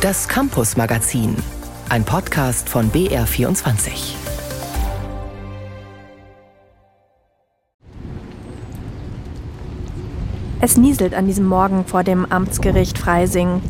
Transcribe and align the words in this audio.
Das 0.00 0.28
Campus 0.28 0.78
Magazin, 0.78 1.36
ein 1.90 2.04
Podcast 2.04 2.70
von 2.70 2.90
BR24. 2.90 4.14
Es 10.62 10.78
nieselt 10.78 11.12
an 11.12 11.26
diesem 11.26 11.44
Morgen 11.44 11.84
vor 11.84 12.02
dem 12.02 12.24
Amtsgericht 12.24 12.96
Freising. 12.96 13.60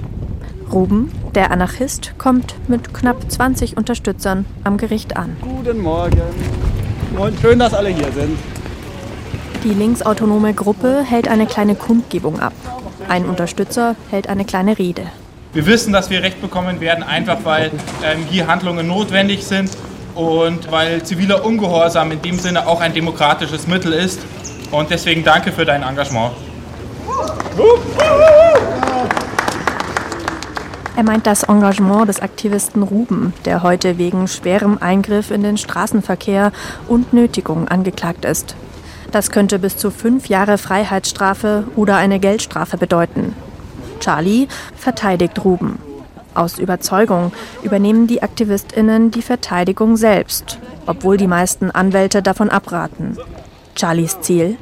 Ruben, 0.73 1.11
der 1.35 1.51
Anarchist, 1.51 2.15
kommt 2.17 2.55
mit 2.69 2.95
knapp 2.95 3.29
20 3.29 3.77
Unterstützern 3.77 4.47
am 4.63 4.77
Gericht 4.77 5.17
an. 5.17 5.37
Guten 5.41 5.81
Morgen. 5.81 6.23
Moin, 7.17 7.37
schön, 7.39 7.59
dass 7.59 7.75
alle 7.75 7.89
hier 7.89 8.13
sind. 8.13 8.39
Die 9.65 9.75
linksautonome 9.75 10.55
Gruppe 10.55 11.03
hält 11.03 11.27
eine 11.27 11.47
kleine 11.47 11.75
Kundgebung 11.75 12.39
ab. 12.39 12.53
Ein 13.09 13.25
Unterstützer 13.25 13.97
hält 14.11 14.29
eine 14.29 14.45
kleine 14.45 14.79
Rede. 14.79 15.11
Wir 15.53 15.67
wissen, 15.67 15.93
dass 15.93 16.11
wir 16.11 16.23
Recht 16.23 16.41
bekommen 16.41 16.81
werden, 16.81 17.03
einfach 17.03 17.39
weil 17.43 17.73
ähm, 18.05 18.25
hier 18.31 18.47
Handlungen 18.47 18.87
notwendig 18.87 19.45
sind 19.45 19.71
und 20.15 20.71
weil 20.71 21.03
ziviler 21.03 21.45
Ungehorsam 21.45 22.13
in 22.13 22.23
dem 22.23 22.39
Sinne 22.39 22.69
auch 22.69 22.81
ein 22.81 22.95
demokratisches 22.95 23.67
Mittel 23.67 23.93
ist. 23.93 24.21
Und 24.71 24.91
deswegen 24.91 25.25
danke 25.25 25.51
für 25.51 25.65
dein 25.65 25.83
Engagement. 25.83 26.31
Er 30.97 31.03
meint 31.03 31.27
das 31.27 31.43
Engagement 31.43 32.09
des 32.09 32.21
Aktivisten 32.21 32.85
Ruben, 32.85 33.33
der 33.45 33.65
heute 33.65 33.99
wegen 33.99 34.29
schwerem 34.29 34.79
Eingriff 34.79 35.33
in 35.33 35.43
den 35.43 35.57
Straßenverkehr 35.57 36.53
und 36.87 37.13
Nötigung 37.13 37.67
angeklagt 37.67 38.25
ist. 38.25 38.55
Das 39.11 39.33
könnte 39.33 39.59
bis 39.59 39.77
zu 39.77 39.91
fünf 39.91 40.29
Jahre 40.29 40.59
Freiheitsstrafe 40.59 41.65
oder 41.75 41.97
eine 41.97 42.21
Geldstrafe 42.21 42.77
bedeuten. 42.77 43.35
Charlie 44.01 44.49
verteidigt 44.77 45.45
Ruben. 45.45 45.79
Aus 46.35 46.59
Überzeugung 46.59 47.33
übernehmen 47.63 48.07
die 48.07 48.23
Aktivistinnen 48.23 49.11
die 49.11 49.23
Verteidigung 49.23 49.97
selbst, 49.97 50.59
obwohl 50.87 51.17
die 51.17 51.27
meisten 51.27 51.71
Anwälte 51.71 52.23
davon 52.23 52.51
abraten. 52.51 53.19
Charlies 53.79 54.21
Ziel? 54.21 54.57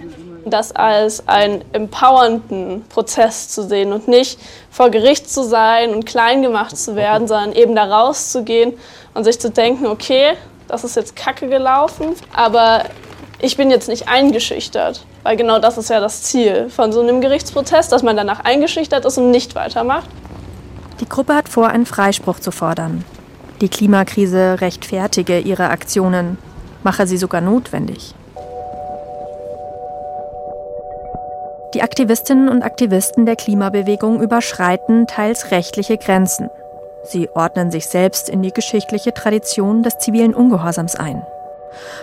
Das 0.44 0.72
als 0.72 1.28
einen 1.28 1.62
empowernden 1.72 2.84
Prozess 2.88 3.50
zu 3.50 3.62
sehen 3.62 3.92
und 3.92 4.08
nicht 4.08 4.40
vor 4.70 4.90
Gericht 4.90 5.28
zu 5.30 5.42
sein 5.42 5.94
und 5.94 6.06
klein 6.06 6.40
gemacht 6.40 6.76
zu 6.76 6.96
werden, 6.96 7.28
sondern 7.28 7.52
eben 7.52 7.74
da 7.74 7.84
rauszugehen 7.84 8.72
und 9.12 9.24
sich 9.24 9.38
zu 9.38 9.50
denken, 9.50 9.86
okay, 9.86 10.34
das 10.68 10.84
ist 10.84 10.96
jetzt 10.96 11.16
kacke 11.16 11.48
gelaufen, 11.48 12.14
aber 12.34 12.84
ich 13.40 13.56
bin 13.56 13.70
jetzt 13.70 13.88
nicht 13.88 14.08
eingeschüchtert, 14.08 15.04
weil 15.22 15.36
genau 15.36 15.58
das 15.58 15.78
ist 15.78 15.90
ja 15.90 16.00
das 16.00 16.22
Ziel 16.22 16.68
von 16.70 16.92
so 16.92 17.00
einem 17.00 17.20
Gerichtsprozess, 17.20 17.88
dass 17.88 18.02
man 18.02 18.16
danach 18.16 18.40
eingeschüchtert 18.40 19.04
ist 19.04 19.18
und 19.18 19.30
nicht 19.30 19.54
weitermacht. 19.54 20.08
Die 21.00 21.08
Gruppe 21.08 21.34
hat 21.34 21.48
vor, 21.48 21.68
einen 21.68 21.86
Freispruch 21.86 22.40
zu 22.40 22.50
fordern. 22.50 23.04
Die 23.60 23.68
Klimakrise 23.68 24.60
rechtfertige 24.60 25.38
ihre 25.38 25.70
Aktionen, 25.70 26.38
mache 26.82 27.06
sie 27.06 27.16
sogar 27.16 27.40
notwendig. 27.40 28.14
Die 31.74 31.82
Aktivistinnen 31.82 32.48
und 32.48 32.62
Aktivisten 32.62 33.26
der 33.26 33.36
Klimabewegung 33.36 34.22
überschreiten 34.22 35.06
teils 35.06 35.50
rechtliche 35.50 35.98
Grenzen. 35.98 36.50
Sie 37.04 37.28
ordnen 37.34 37.70
sich 37.70 37.86
selbst 37.86 38.28
in 38.28 38.42
die 38.42 38.52
geschichtliche 38.52 39.12
Tradition 39.12 39.82
des 39.82 39.98
zivilen 39.98 40.34
Ungehorsams 40.34 40.96
ein. 40.96 41.22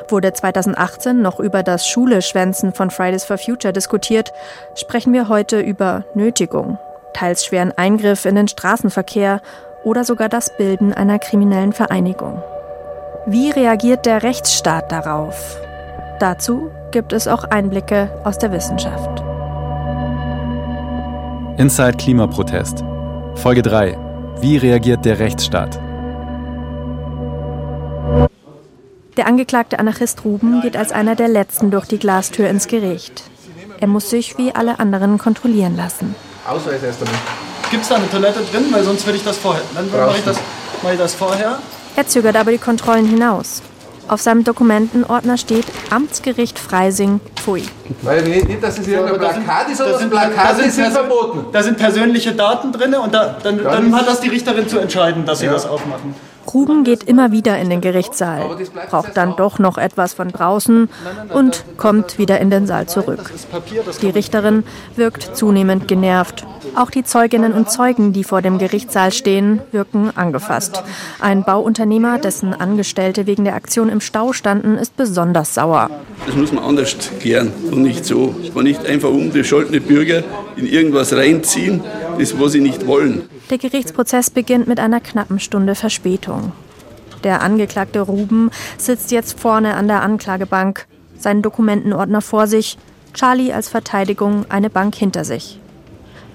Wurde 0.07 0.33
2018 0.33 1.21
noch 1.21 1.39
über 1.39 1.63
das 1.63 1.87
Schuleschwänzen 1.87 2.73
von 2.73 2.89
Fridays 2.89 3.25
for 3.25 3.37
Future 3.37 3.73
diskutiert, 3.73 4.31
sprechen 4.75 5.13
wir 5.13 5.29
heute 5.29 5.59
über 5.59 6.03
Nötigung, 6.13 6.77
teils 7.13 7.45
schweren 7.45 7.71
Eingriff 7.77 8.25
in 8.25 8.35
den 8.35 8.47
Straßenverkehr 8.47 9.41
oder 9.83 10.03
sogar 10.03 10.29
das 10.29 10.55
Bilden 10.57 10.93
einer 10.93 11.19
kriminellen 11.19 11.73
Vereinigung. 11.73 12.41
Wie 13.27 13.49
reagiert 13.49 14.05
der 14.05 14.23
Rechtsstaat 14.23 14.91
darauf? 14.91 15.57
Dazu 16.19 16.71
gibt 16.91 17.11
es 17.11 17.27
auch 17.27 17.43
Einblicke 17.43 18.09
aus 18.23 18.37
der 18.37 18.51
Wissenschaft. 18.51 19.23
Inside 21.57 21.97
Klimaprotest. 21.97 22.83
Folge 23.35 23.61
3. 23.61 23.97
Wie 24.41 24.57
reagiert 24.57 25.05
der 25.05 25.19
Rechtsstaat? 25.19 25.79
Der 29.17 29.27
angeklagte 29.27 29.79
Anarchist 29.79 30.25
Ruben 30.25 30.61
geht 30.61 30.75
als 30.75 30.91
einer 30.91 31.15
der 31.15 31.29
letzten 31.29 31.71
durch 31.71 31.85
die 31.85 31.99
Glastür 31.99 32.49
ins 32.49 32.67
Gericht. 32.67 33.23
Er 33.79 33.87
muss 33.87 34.09
sich 34.09 34.37
wie 34.37 34.53
alle 34.53 34.79
anderen 34.79 35.17
kontrollieren 35.17 35.77
lassen. 35.77 36.15
Ausweis 36.45 36.83
erst 36.83 37.01
einmal. 37.01 37.19
Gibt 37.71 37.83
es 37.83 37.89
da 37.89 37.95
eine 37.95 38.09
Toilette 38.09 38.41
drin? 38.51 38.65
Weil 38.71 38.83
sonst 38.83 39.05
würde 39.05 39.17
ich 39.17 39.23
das 39.23 39.37
vorher. 39.37 39.63
Dann 39.73 39.89
mache 39.89 40.17
ich, 40.17 40.23
das, 40.25 40.37
mach 40.83 40.91
ich 40.91 40.97
das 40.97 41.13
vorher. 41.15 41.59
Er 41.95 42.07
zögert 42.07 42.35
aber 42.35 42.51
die 42.51 42.57
Kontrollen 42.57 43.07
hinaus. 43.07 43.61
Auf 44.07 44.21
seinem 44.21 44.43
Dokumentenordner 44.43 45.37
steht 45.37 45.65
Amtsgericht 45.89 46.59
Freising, 46.59 47.21
Pfui. 47.35 47.63
Weil 48.03 48.21
nicht, 48.21 48.61
dass 48.61 48.77
es 48.77 48.87
irgendein 48.87 49.17
Plakat 49.17 49.69
ist, 49.69 49.81
aber 49.81 49.97
Plakate 49.97 50.69
sind, 50.69 50.91
verboten. 50.91 51.45
Da 51.51 51.63
sind 51.63 51.77
persönliche 51.77 52.33
Daten 52.33 52.71
drin 52.71 52.93
und 52.93 53.13
da, 53.13 53.37
dann, 53.41 53.63
dann 53.63 53.95
hat 53.95 54.07
das 54.07 54.19
die 54.19 54.29
Richterin 54.29 54.67
zu 54.67 54.77
entscheiden, 54.77 55.25
dass 55.25 55.39
sie 55.39 55.47
ja. 55.47 55.53
das 55.53 55.65
aufmachen. 55.65 56.13
Ruben 56.55 56.85
geht 56.85 57.03
immer 57.03 57.33
wieder 57.33 57.59
in 57.59 57.69
den 57.69 57.81
Gerichtssaal, 57.81 58.55
braucht 58.89 59.17
dann 59.17 59.35
doch 59.35 59.59
noch 59.59 59.77
etwas 59.77 60.13
von 60.13 60.29
draußen 60.29 60.87
und 61.33 61.65
kommt 61.75 62.17
wieder 62.17 62.39
in 62.39 62.49
den 62.49 62.65
Saal 62.65 62.87
zurück. 62.87 63.33
Die 64.01 64.09
Richterin 64.09 64.63
wirkt 64.95 65.35
zunehmend 65.35 65.89
genervt. 65.89 66.45
Auch 66.73 66.91
die 66.91 67.03
Zeuginnen 67.03 67.51
und 67.51 67.69
Zeugen, 67.69 68.13
die 68.13 68.23
vor 68.23 68.41
dem 68.41 68.57
Gerichtssaal 68.57 69.11
stehen, 69.11 69.59
wirken 69.73 70.11
angefasst. 70.15 70.81
Ein 71.19 71.43
Bauunternehmer, 71.43 72.19
dessen 72.19 72.53
Angestellte 72.53 73.27
wegen 73.27 73.43
der 73.43 73.55
Aktion 73.55 73.89
im 73.89 73.99
Stau 73.99 74.31
standen, 74.31 74.77
ist 74.77 74.95
besonders 74.95 75.55
sauer. 75.55 75.89
Das 76.25 76.35
muss 76.35 76.53
man 76.53 76.63
anders 76.63 76.95
klären 77.19 77.51
und 77.69 77.81
nicht 77.81 78.05
so. 78.05 78.33
Man 78.53 78.63
nicht 78.63 78.85
einfach 78.85 79.09
unbescholtene 79.09 79.81
Bürger 79.81 80.23
in 80.55 80.67
irgendwas 80.67 81.11
reinziehen, 81.11 81.81
das 82.17 82.39
was 82.39 82.53
sie 82.53 82.61
nicht 82.61 82.87
wollen. 82.87 83.23
Der 83.49 83.57
Gerichtsprozess 83.57 84.29
beginnt 84.29 84.67
mit 84.67 84.79
einer 84.79 85.01
knappen 85.01 85.39
Stunde 85.39 85.75
Verspätung. 85.75 86.44
Der 87.25 87.41
Angeklagte 87.41 88.01
Ruben 88.01 88.51
sitzt 88.77 89.09
jetzt 89.09 89.39
vorne 89.39 89.73
an 89.73 89.87
der 89.87 90.03
Anklagebank, 90.03 90.85
seinen 91.17 91.41
Dokumentenordner 91.41 92.21
vor 92.21 92.45
sich, 92.45 92.77
Charlie 93.15 93.51
als 93.51 93.67
Verteidigung 93.67 94.45
eine 94.49 94.69
Bank 94.69 94.93
hinter 94.93 95.25
sich. 95.25 95.59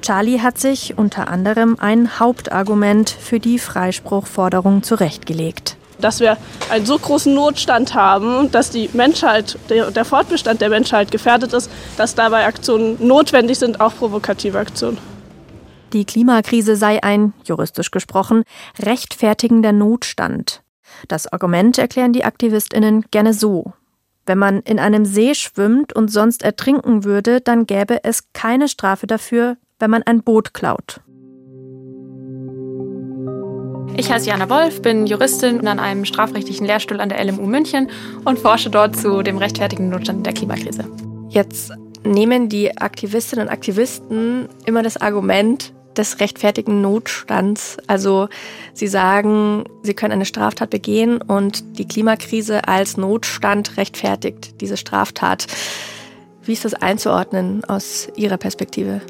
Charlie 0.03 0.41
hat 0.41 0.59
sich 0.59 0.99
unter 0.99 1.29
anderem 1.29 1.77
ein 1.79 2.19
Hauptargument 2.19 3.09
für 3.09 3.39
die 3.39 3.61
Freispruchforderung 3.61 4.83
zurechtgelegt. 4.83 5.77
Dass 6.01 6.19
wir 6.19 6.37
einen 6.71 6.87
so 6.87 6.99
großen 6.99 7.33
Notstand 7.33 7.95
haben, 7.95 8.51
dass 8.51 8.71
die 8.71 8.91
Menschheit, 8.93 9.59
der 9.69 10.05
Fortbestand 10.05 10.61
der 10.61 10.71
Menschheit 10.71 11.13
gefährdet 11.13 11.53
ist, 11.53 11.71
dass 11.99 12.17
dabei 12.17 12.47
Aktionen 12.47 12.97
notwendig 13.07 13.61
sind, 13.61 13.81
auch 13.81 13.95
provokative 13.95 14.59
Aktionen. 14.59 14.99
Die 15.93 16.05
Klimakrise 16.05 16.75
sei 16.75 17.01
ein, 17.01 17.33
juristisch 17.45 17.93
gesprochen, 17.93 18.43
rechtfertigender 18.81 19.71
Notstand. 19.71 20.63
Das 21.09 21.27
Argument 21.33 21.79
erklären 21.79 22.13
die 22.13 22.25
Aktivistinnen 22.25 23.05
gerne 23.11 23.35
so. 23.35 23.73
Wenn 24.27 24.39
man 24.39 24.61
in 24.61 24.79
einem 24.79 25.05
See 25.05 25.35
schwimmt 25.35 25.93
und 25.93 26.11
sonst 26.11 26.43
ertrinken 26.43 27.05
würde, 27.05 27.41
dann 27.41 27.67
gäbe 27.67 28.05
es 28.05 28.33
keine 28.33 28.69
Strafe 28.69 29.07
dafür, 29.07 29.57
wenn 29.79 29.91
man 29.91 30.03
ein 30.03 30.23
Boot 30.23 30.55
klaut. 30.55 31.01
Ich 33.97 34.11
heiße 34.11 34.29
Jana 34.29 34.49
Wolf, 34.49 34.83
bin 34.83 35.07
Juristin 35.07 35.67
an 35.67 35.79
einem 35.79 36.05
strafrechtlichen 36.05 36.67
Lehrstuhl 36.67 37.01
an 37.01 37.09
der 37.09 37.23
LMU 37.25 37.47
München 37.47 37.91
und 38.25 38.39
forsche 38.39 38.71
dort 38.71 38.97
zu 38.97 39.23
dem 39.23 39.37
rechtfertigen 39.37 39.89
Notstand 39.89 40.25
der 40.25 40.33
Klimakrise. 40.33 40.85
Jetzt 41.29 41.73
nehmen 42.05 42.49
die 42.49 42.79
Aktivistinnen 42.79 43.47
und 43.47 43.53
Aktivisten 43.53 44.49
immer 44.65 44.83
das 44.83 44.97
Argument 44.97 45.73
des 46.01 46.19
rechtfertigen 46.19 46.81
Notstands. 46.81 47.77
Also 47.87 48.29
sie 48.75 48.89
sagen, 48.89 49.65
sie 49.83 49.95
können 49.95 50.13
eine 50.13 50.25
Straftat 50.25 50.71
begehen 50.71 51.23
und 51.23 51.79
die 51.79 51.87
Klimakrise 51.87 52.67
als 52.67 52.97
Notstand 52.97 53.77
rechtfertigt 53.77 54.61
diese 54.61 54.77
Straftat. 54.77 55.47
Wie 56.43 56.55
ist 56.55 56.65
das 56.65 56.75
einzuordnen 56.75 57.65
aus 57.65 58.09
Ihrer 58.17 58.39
Perspektive? 58.39 59.03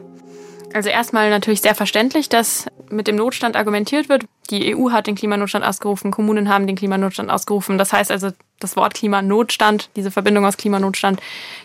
Also 0.72 0.88
erstmal 0.88 1.30
natürlich 1.30 1.62
sehr 1.62 1.74
verständlich, 1.74 2.28
dass 2.28 2.66
mit 2.90 3.06
dem 3.06 3.16
Notstand 3.16 3.56
argumentiert 3.56 4.08
wird. 4.08 4.24
Die 4.50 4.74
EU 4.74 4.90
hat 4.90 5.06
den 5.06 5.14
Klimanotstand 5.14 5.64
ausgerufen, 5.64 6.10
Kommunen 6.10 6.48
haben 6.48 6.66
den 6.66 6.76
Klimanotstand 6.76 7.30
ausgerufen. 7.30 7.78
Das 7.78 7.92
heißt 7.92 8.10
also, 8.10 8.30
das 8.58 8.76
Wort 8.76 8.94
Klimanotstand, 8.94 9.90
diese 9.96 10.10
Verbindung 10.10 10.44
aus 10.44 10.56
Klimanotstand, 10.56 11.20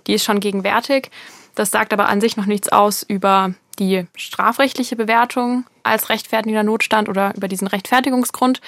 die 0.07 0.13
ist 0.13 0.24
schon 0.24 0.39
gegenwärtig. 0.39 1.12
Das 1.56 1.71
sagt 1.71 1.94
aber 1.94 2.10
an 2.10 2.21
sich 2.21 2.38
noch 2.38 2.45
nichts 2.45 2.69
aus 2.69 3.04
über 3.04 3.54
die 3.75 4.07
strafrechtliche 4.16 4.95
Bewertung 4.95 5.66
als 5.83 6.10
rechtfertigender 6.10 6.63
Notstand 6.63 7.10
oder 7.10 7.33
über 7.36 7.48
diesen 7.48 7.68
Rechtfertigungsgrund. 7.68 8.62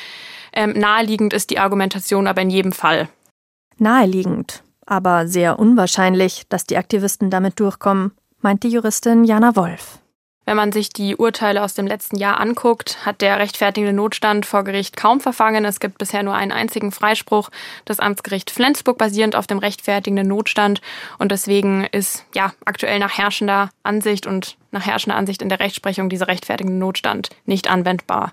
Ähm, 0.53 0.73
naheliegend 0.73 1.33
ist 1.33 1.49
die 1.49 1.59
Argumentation 1.59 2.27
aber 2.27 2.41
in 2.41 2.49
jedem 2.49 2.71
Fall. 2.71 3.09
Naheliegend, 3.77 4.63
aber 4.85 5.27
sehr 5.27 5.59
unwahrscheinlich, 5.59 6.45
dass 6.49 6.65
die 6.65 6.77
Aktivisten 6.77 7.29
damit 7.29 7.59
durchkommen, 7.59 8.11
meint 8.41 8.63
die 8.63 8.69
Juristin 8.69 9.23
Jana 9.23 9.55
Wolf. 9.55 9.99
Wenn 10.47 10.55
man 10.55 10.71
sich 10.71 10.87
die 10.87 11.17
Urteile 11.17 11.61
aus 11.61 11.73
dem 11.73 11.87
letzten 11.87 12.15
Jahr 12.15 12.39
anguckt, 12.39 13.05
hat 13.05 13.19
der 13.19 13.37
rechtfertigende 13.37 13.91
Notstand 13.91 14.45
vor 14.45 14.63
Gericht 14.63 14.95
kaum 14.95 15.19
verfangen. 15.19 15.65
Es 15.65 15.81
gibt 15.81 15.97
bisher 15.97 16.23
nur 16.23 16.35
einen 16.35 16.53
einzigen 16.53 16.93
Freispruch 16.93 17.49
des 17.85 17.99
Amtsgericht 17.99 18.49
Flensburg 18.49 18.97
basierend 18.97 19.35
auf 19.35 19.45
dem 19.45 19.57
rechtfertigenden 19.57 20.29
Notstand. 20.29 20.79
Und 21.19 21.33
deswegen 21.33 21.83
ist 21.91 22.23
ja 22.33 22.53
aktuell 22.63 22.97
nach 22.99 23.17
herrschender 23.17 23.71
Ansicht 23.83 24.25
und 24.25 24.55
nach 24.71 24.85
herrschender 24.85 25.17
Ansicht 25.17 25.41
in 25.41 25.49
der 25.49 25.59
Rechtsprechung 25.59 26.07
dieser 26.07 26.29
rechtfertigende 26.29 26.79
Notstand 26.79 27.29
nicht 27.45 27.69
anwendbar. 27.69 28.31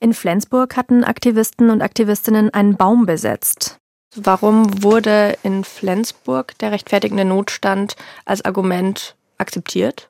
In 0.00 0.14
Flensburg 0.14 0.76
hatten 0.76 1.04
Aktivisten 1.04 1.70
und 1.70 1.82
Aktivistinnen 1.82 2.52
einen 2.52 2.76
Baum 2.76 3.06
besetzt. 3.06 3.78
Warum 4.16 4.82
wurde 4.82 5.38
in 5.44 5.62
Flensburg 5.62 6.58
der 6.58 6.72
rechtfertigende 6.72 7.24
Notstand 7.24 7.94
als 8.24 8.44
Argument 8.44 9.14
akzeptiert? 9.38 10.08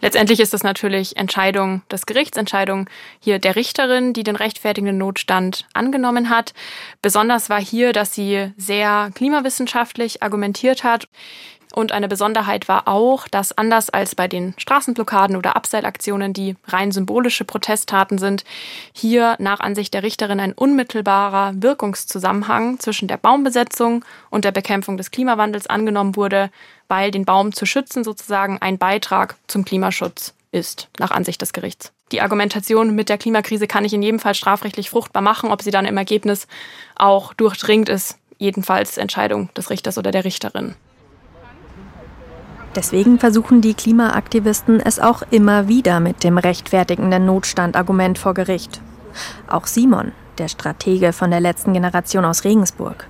Letztendlich 0.00 0.40
ist 0.40 0.54
das 0.54 0.62
natürlich 0.62 1.16
Entscheidung 1.16 1.82
des 1.90 2.06
Gerichts, 2.06 2.38
Entscheidung 2.38 2.88
hier 3.20 3.38
der 3.38 3.56
Richterin, 3.56 4.12
die 4.12 4.22
den 4.22 4.36
rechtfertigenden 4.36 4.98
Notstand 4.98 5.66
angenommen 5.74 6.30
hat. 6.30 6.54
Besonders 7.02 7.50
war 7.50 7.60
hier, 7.60 7.92
dass 7.92 8.14
sie 8.14 8.52
sehr 8.56 9.10
klimawissenschaftlich 9.14 10.22
argumentiert 10.22 10.84
hat. 10.84 11.06
Und 11.72 11.92
eine 11.92 12.08
Besonderheit 12.08 12.66
war 12.66 12.88
auch, 12.88 13.28
dass 13.28 13.56
anders 13.56 13.90
als 13.90 14.16
bei 14.16 14.26
den 14.26 14.54
Straßenblockaden 14.56 15.36
oder 15.36 15.54
Abseilaktionen, 15.54 16.32
die 16.32 16.56
rein 16.66 16.90
symbolische 16.90 17.44
Protesttaten 17.44 18.18
sind, 18.18 18.44
hier 18.92 19.36
nach 19.38 19.60
Ansicht 19.60 19.94
der 19.94 20.02
Richterin 20.02 20.40
ein 20.40 20.52
unmittelbarer 20.52 21.52
Wirkungszusammenhang 21.54 22.80
zwischen 22.80 23.06
der 23.06 23.18
Baumbesetzung 23.18 24.04
und 24.30 24.44
der 24.44 24.52
Bekämpfung 24.52 24.96
des 24.96 25.12
Klimawandels 25.12 25.68
angenommen 25.68 26.16
wurde, 26.16 26.50
weil 26.90 27.10
den 27.10 27.24
Baum 27.24 27.52
zu 27.52 27.64
schützen 27.64 28.04
sozusagen 28.04 28.58
ein 28.60 28.76
Beitrag 28.76 29.36
zum 29.46 29.64
Klimaschutz 29.64 30.34
ist, 30.52 30.88
nach 30.98 31.12
Ansicht 31.12 31.40
des 31.40 31.52
Gerichts. 31.52 31.92
Die 32.12 32.20
Argumentation 32.20 32.96
mit 32.96 33.08
der 33.08 33.18
Klimakrise 33.18 33.68
kann 33.68 33.84
ich 33.84 33.94
in 33.94 34.02
jedem 34.02 34.18
Fall 34.18 34.34
strafrechtlich 34.34 34.90
fruchtbar 34.90 35.22
machen. 35.22 35.52
Ob 35.52 35.62
sie 35.62 35.70
dann 35.70 35.86
im 35.86 35.96
Ergebnis 35.96 36.48
auch 36.96 37.32
durchdringt, 37.34 37.88
ist 37.88 38.18
jedenfalls 38.38 38.98
Entscheidung 38.98 39.48
des 39.54 39.70
Richters 39.70 39.96
oder 39.96 40.10
der 40.10 40.24
Richterin. 40.24 40.74
Deswegen 42.74 43.18
versuchen 43.18 43.60
die 43.60 43.74
Klimaaktivisten 43.74 44.80
es 44.80 44.98
auch 44.98 45.22
immer 45.30 45.68
wieder 45.68 46.00
mit 46.00 46.24
dem 46.24 46.38
rechtfertigenden 46.38 47.24
Notstandargument 47.24 48.18
vor 48.18 48.34
Gericht. 48.34 48.80
Auch 49.48 49.66
Simon, 49.66 50.12
der 50.38 50.48
Stratege 50.48 51.12
von 51.12 51.30
der 51.30 51.40
letzten 51.40 51.72
Generation 51.72 52.24
aus 52.24 52.44
Regensburg. 52.44 53.06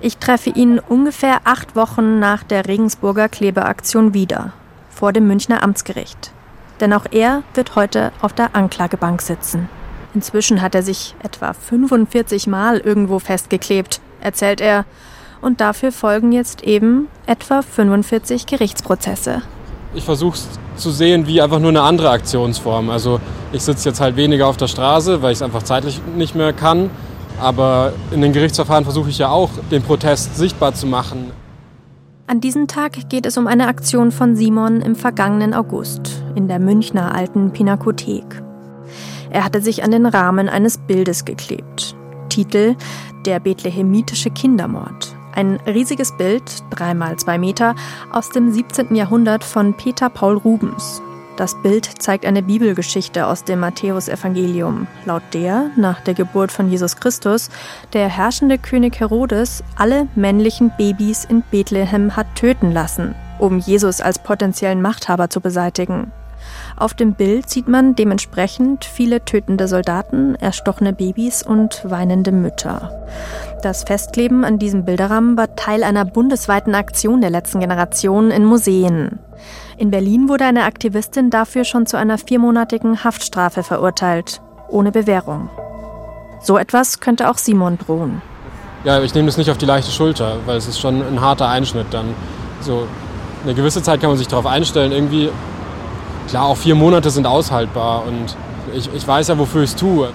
Ich 0.00 0.18
treffe 0.18 0.50
ihn 0.50 0.78
ungefähr 0.78 1.40
acht 1.44 1.76
Wochen 1.76 2.18
nach 2.18 2.42
der 2.42 2.66
Regensburger 2.66 3.28
Klebeaktion 3.28 4.14
wieder, 4.14 4.52
vor 4.90 5.12
dem 5.12 5.26
Münchner 5.26 5.62
Amtsgericht. 5.62 6.32
Denn 6.80 6.92
auch 6.92 7.06
er 7.10 7.42
wird 7.54 7.76
heute 7.76 8.12
auf 8.20 8.32
der 8.32 8.54
Anklagebank 8.54 9.20
sitzen. 9.22 9.68
Inzwischen 10.14 10.60
hat 10.62 10.74
er 10.74 10.82
sich 10.82 11.14
etwa 11.22 11.52
45 11.52 12.46
Mal 12.46 12.78
irgendwo 12.78 13.18
festgeklebt, 13.18 14.00
erzählt 14.20 14.60
er, 14.60 14.84
und 15.40 15.60
dafür 15.60 15.92
folgen 15.92 16.32
jetzt 16.32 16.62
eben 16.64 17.08
etwa 17.26 17.62
45 17.62 18.46
Gerichtsprozesse. 18.46 19.42
Ich 19.94 20.04
versuche 20.04 20.36
es 20.36 20.48
zu 20.76 20.90
sehen 20.90 21.26
wie 21.26 21.40
einfach 21.40 21.58
nur 21.58 21.70
eine 21.70 21.82
andere 21.82 22.10
Aktionsform. 22.10 22.90
Also 22.90 23.20
ich 23.52 23.62
sitze 23.62 23.88
jetzt 23.88 24.00
halt 24.00 24.16
weniger 24.16 24.46
auf 24.46 24.56
der 24.56 24.68
Straße, 24.68 25.22
weil 25.22 25.32
ich 25.32 25.38
es 25.38 25.42
einfach 25.42 25.62
zeitlich 25.62 26.00
nicht 26.16 26.34
mehr 26.34 26.52
kann. 26.52 26.90
Aber 27.40 27.92
in 28.10 28.20
den 28.20 28.32
Gerichtsverfahren 28.32 28.84
versuche 28.84 29.10
ich 29.10 29.18
ja 29.18 29.30
auch, 29.30 29.50
den 29.70 29.82
Protest 29.82 30.36
sichtbar 30.36 30.74
zu 30.74 30.86
machen. 30.86 31.32
An 32.26 32.40
diesem 32.40 32.68
Tag 32.68 33.08
geht 33.08 33.26
es 33.26 33.36
um 33.36 33.46
eine 33.46 33.66
Aktion 33.66 34.12
von 34.12 34.36
Simon 34.36 34.82
im 34.82 34.94
vergangenen 34.94 35.52
August 35.52 36.22
in 36.36 36.46
der 36.46 36.60
Münchner 36.60 37.14
alten 37.14 37.52
Pinakothek. 37.52 38.42
Er 39.30 39.44
hatte 39.44 39.60
sich 39.60 39.82
an 39.82 39.90
den 39.90 40.06
Rahmen 40.06 40.48
eines 40.48 40.78
Bildes 40.78 41.24
geklebt. 41.24 41.96
Titel 42.28 42.76
Der 43.26 43.40
bethlehemitische 43.40 44.30
Kindermord. 44.30 45.16
Ein 45.32 45.58
riesiges 45.66 46.16
Bild, 46.16 46.42
dreimal 46.70 47.16
zwei 47.16 47.38
Meter, 47.38 47.74
aus 48.12 48.30
dem 48.30 48.52
17. 48.52 48.94
Jahrhundert 48.94 49.42
von 49.42 49.74
Peter 49.74 50.08
Paul 50.08 50.36
Rubens. 50.36 51.02
Das 51.40 51.54
Bild 51.54 52.02
zeigt 52.02 52.26
eine 52.26 52.42
Bibelgeschichte 52.42 53.26
aus 53.26 53.44
dem 53.44 53.60
Matthäusevangelium, 53.60 54.86
laut 55.06 55.22
der, 55.32 55.70
nach 55.74 56.02
der 56.02 56.12
Geburt 56.12 56.52
von 56.52 56.70
Jesus 56.70 56.96
Christus, 56.96 57.48
der 57.94 58.10
herrschende 58.10 58.58
König 58.58 59.00
Herodes 59.00 59.64
alle 59.74 60.06
männlichen 60.16 60.70
Babys 60.76 61.24
in 61.24 61.42
Bethlehem 61.50 62.14
hat 62.14 62.26
töten 62.34 62.72
lassen, 62.72 63.14
um 63.38 63.58
Jesus 63.58 64.02
als 64.02 64.18
potenziellen 64.18 64.82
Machthaber 64.82 65.30
zu 65.30 65.40
beseitigen. 65.40 66.12
Auf 66.80 66.94
dem 66.94 67.12
Bild 67.12 67.50
sieht 67.50 67.68
man 67.68 67.94
dementsprechend 67.94 68.86
viele 68.86 69.22
tötende 69.22 69.68
Soldaten, 69.68 70.34
erstochene 70.36 70.94
Babys 70.94 71.42
und 71.42 71.82
weinende 71.84 72.32
Mütter. 72.32 73.06
Das 73.62 73.84
Festkleben 73.84 74.46
an 74.46 74.58
diesem 74.58 74.86
Bilderrahmen 74.86 75.36
war 75.36 75.54
Teil 75.56 75.84
einer 75.84 76.06
bundesweiten 76.06 76.74
Aktion 76.74 77.20
der 77.20 77.28
letzten 77.28 77.60
Generation 77.60 78.30
in 78.30 78.46
Museen. 78.46 79.18
In 79.76 79.90
Berlin 79.90 80.30
wurde 80.30 80.46
eine 80.46 80.64
Aktivistin 80.64 81.28
dafür 81.28 81.64
schon 81.64 81.84
zu 81.84 81.98
einer 81.98 82.16
viermonatigen 82.16 83.04
Haftstrafe 83.04 83.62
verurteilt, 83.62 84.40
ohne 84.70 84.90
Bewährung. 84.90 85.50
So 86.40 86.56
etwas 86.56 87.00
könnte 87.00 87.30
auch 87.30 87.36
Simon 87.36 87.76
drohen. 87.76 88.22
Ja, 88.84 89.02
ich 89.02 89.14
nehme 89.14 89.26
das 89.26 89.36
nicht 89.36 89.50
auf 89.50 89.58
die 89.58 89.66
leichte 89.66 89.90
Schulter, 89.90 90.38
weil 90.46 90.56
es 90.56 90.66
ist 90.66 90.80
schon 90.80 91.02
ein 91.02 91.20
harter 91.20 91.46
Einschnitt 91.50 91.88
dann. 91.90 92.14
So 92.62 92.86
eine 93.44 93.52
gewisse 93.52 93.82
Zeit 93.82 94.00
kann 94.00 94.08
man 94.08 94.16
sich 94.16 94.28
darauf 94.28 94.46
einstellen. 94.46 94.92
Irgendwie, 94.92 95.28
klar, 96.30 96.46
auch 96.46 96.56
vier 96.56 96.74
Monate 96.74 97.10
sind 97.10 97.26
aushaltbar 97.26 98.04
und 98.06 98.36
ich, 98.72 98.88
ich 98.94 99.06
weiß 99.06 99.28
ja, 99.28 99.38
wofür 99.38 99.62
ich 99.62 99.70
es 99.70 99.76
tue. 99.76 100.12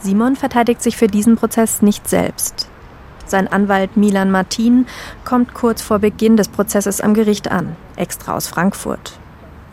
Simon 0.00 0.36
verteidigt 0.36 0.82
sich 0.82 0.96
für 0.96 1.06
diesen 1.06 1.36
Prozess 1.36 1.82
nicht 1.82 2.08
selbst. 2.08 2.68
Sein 3.26 3.48
Anwalt 3.48 3.96
Milan 3.96 4.30
Martin 4.30 4.86
kommt 5.24 5.52
kurz 5.52 5.82
vor 5.82 5.98
Beginn 5.98 6.36
des 6.36 6.48
Prozesses 6.48 7.00
am 7.00 7.12
Gericht 7.12 7.50
an, 7.50 7.76
extra 7.96 8.36
aus 8.36 8.46
Frankfurt. 8.46 9.18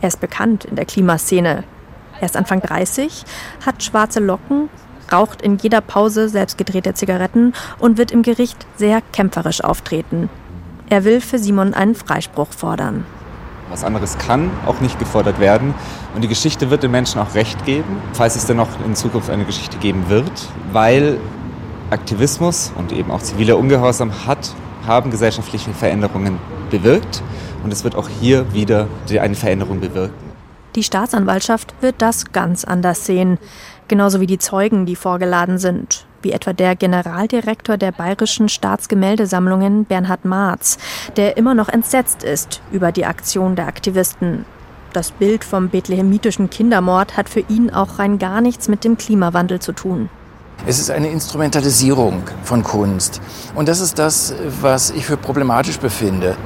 Er 0.00 0.08
ist 0.08 0.20
bekannt 0.20 0.64
in 0.64 0.76
der 0.76 0.84
Klimaszene. 0.84 1.64
Er 2.20 2.26
ist 2.26 2.36
Anfang 2.36 2.60
30, 2.60 3.24
hat 3.64 3.82
schwarze 3.82 4.20
Locken, 4.20 4.68
raucht 5.12 5.40
in 5.40 5.56
jeder 5.56 5.80
Pause 5.80 6.28
selbstgedrehte 6.28 6.94
Zigaretten 6.94 7.54
und 7.78 7.96
wird 7.96 8.10
im 8.10 8.22
Gericht 8.22 8.66
sehr 8.76 9.00
kämpferisch 9.12 9.62
auftreten. 9.62 10.28
Er 10.90 11.04
will 11.04 11.20
für 11.20 11.38
Simon 11.38 11.74
einen 11.74 11.94
Freispruch 11.94 12.52
fordern. 12.52 13.06
Was 13.74 13.82
anderes 13.82 14.18
kann 14.18 14.52
auch 14.66 14.80
nicht 14.80 15.00
gefordert 15.00 15.40
werden. 15.40 15.74
Und 16.14 16.22
die 16.22 16.28
Geschichte 16.28 16.70
wird 16.70 16.84
den 16.84 16.92
Menschen 16.92 17.20
auch 17.20 17.34
recht 17.34 17.66
geben, 17.66 17.96
falls 18.12 18.36
es 18.36 18.46
denn 18.46 18.56
noch 18.56 18.68
in 18.86 18.94
Zukunft 18.94 19.30
eine 19.30 19.44
Geschichte 19.44 19.78
geben 19.78 20.08
wird, 20.08 20.30
weil 20.70 21.18
Aktivismus 21.90 22.70
und 22.78 22.92
eben 22.92 23.10
auch 23.10 23.20
ziviler 23.20 23.58
Ungehorsam 23.58 24.12
hat, 24.28 24.54
haben 24.86 25.10
gesellschaftliche 25.10 25.72
Veränderungen 25.72 26.38
bewirkt. 26.70 27.20
Und 27.64 27.72
es 27.72 27.82
wird 27.82 27.96
auch 27.96 28.08
hier 28.20 28.54
wieder 28.54 28.86
eine 29.10 29.34
Veränderung 29.34 29.80
bewirken. 29.80 30.23
Die 30.74 30.82
Staatsanwaltschaft 30.82 31.74
wird 31.80 31.96
das 31.98 32.32
ganz 32.32 32.64
anders 32.64 33.06
sehen, 33.06 33.38
genauso 33.88 34.20
wie 34.20 34.26
die 34.26 34.38
Zeugen, 34.38 34.86
die 34.86 34.96
vorgeladen 34.96 35.58
sind 35.58 36.06
wie 36.24 36.32
etwa 36.32 36.52
der 36.52 36.74
Generaldirektor 36.74 37.76
der 37.76 37.92
Bayerischen 37.92 38.48
Staatsgemäldesammlungen 38.48 39.84
Bernhard 39.84 40.24
Marz, 40.24 40.78
der 41.16 41.36
immer 41.36 41.54
noch 41.54 41.68
entsetzt 41.68 42.24
ist 42.24 42.62
über 42.72 42.90
die 42.90 43.04
Aktion 43.04 43.54
der 43.54 43.66
Aktivisten. 43.66 44.44
Das 44.92 45.10
Bild 45.10 45.44
vom 45.44 45.68
bethlehemitischen 45.68 46.50
Kindermord 46.50 47.16
hat 47.16 47.28
für 47.28 47.40
ihn 47.40 47.70
auch 47.70 47.98
rein 47.98 48.18
gar 48.18 48.40
nichts 48.40 48.68
mit 48.68 48.84
dem 48.84 48.96
Klimawandel 48.96 49.60
zu 49.60 49.72
tun. 49.72 50.08
Es 50.66 50.78
ist 50.78 50.90
eine 50.90 51.08
Instrumentalisierung 51.08 52.22
von 52.42 52.62
Kunst. 52.62 53.20
Und 53.54 53.68
das 53.68 53.80
ist 53.80 53.98
das, 53.98 54.34
was 54.62 54.90
ich 54.90 55.04
für 55.04 55.16
problematisch 55.16 55.78
befinde. 55.78 56.36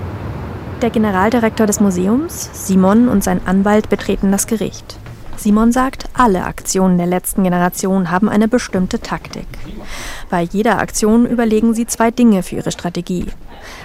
Der 0.83 0.91
Generaldirektor 0.91 1.67
des 1.67 1.81
Museums, 1.81 2.51
Simon 2.53 3.09
und 3.09 3.25
sein 3.25 3.41
Anwalt 3.47 3.89
betreten 3.89 4.31
das 4.31 4.47
Gericht. 4.47 4.97
Simon 5.37 5.73
sagt, 5.73 6.05
alle 6.15 6.45
Aktionen 6.45 6.99
der 6.99 7.09
letzten 7.09 7.43
Generation 7.43 8.13
haben 8.13 8.29
eine 8.29 8.47
bestimmte 8.47 9.01
Taktik. 9.01 9.47
Bei 10.31 10.43
jeder 10.43 10.79
Aktion 10.79 11.27
überlegen 11.27 11.75
sie 11.75 11.87
zwei 11.87 12.13
Dinge 12.13 12.45
für 12.45 12.57
ihre 12.57 12.71
Strategie. 12.71 13.27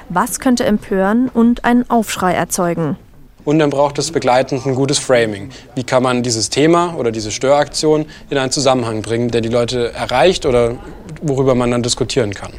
Was 0.10 0.40
könnte 0.40 0.66
empören 0.66 1.30
und 1.34 1.66
einen 1.66 1.90
Aufschrei 1.90 2.34
erzeugen? 2.34 2.96
Und 3.44 3.58
dann 3.58 3.72
braucht 3.72 3.98
es 3.98 4.12
begleitend 4.12 4.64
ein 4.68 4.76
gutes 4.76 5.00
Framing. 5.00 5.50
Wie 5.74 5.84
kann 5.84 6.04
man 6.04 6.22
dieses 6.22 6.52
Thema 6.52 6.94
oder 6.96 7.12
diese 7.12 7.32
Störaktion 7.32 8.06
in 8.30 8.38
einen 8.38 8.52
Zusammenhang 8.52 9.02
bringen, 9.02 9.32
der 9.32 9.42
die 9.42 9.50
Leute 9.50 9.92
erreicht 9.94 10.46
oder 10.46 10.76
worüber 11.24 11.56
man 11.56 11.72
dann 11.72 11.82
diskutieren 11.82 12.36
kann? 12.36 12.54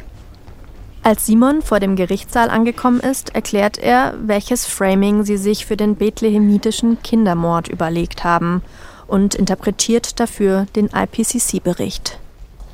Als 1.05 1.27
Simon 1.27 1.61
vor 1.61 1.79
dem 1.79 1.95
Gerichtssaal 1.95 2.49
angekommen 2.49 2.99
ist, 2.99 3.35
erklärt 3.35 3.77
er, 3.77 4.15
welches 4.25 4.65
Framing 4.65 5.23
sie 5.23 5.37
sich 5.37 5.67
für 5.67 5.77
den 5.77 5.97
bethlehemitischen 5.97 6.97
Kindermord 7.03 7.67
überlegt 7.67 8.23
haben 8.23 8.63
und 9.05 9.35
interpretiert 9.35 10.19
dafür 10.19 10.65
den 10.75 10.89
IPCC-Bericht. 10.91 12.17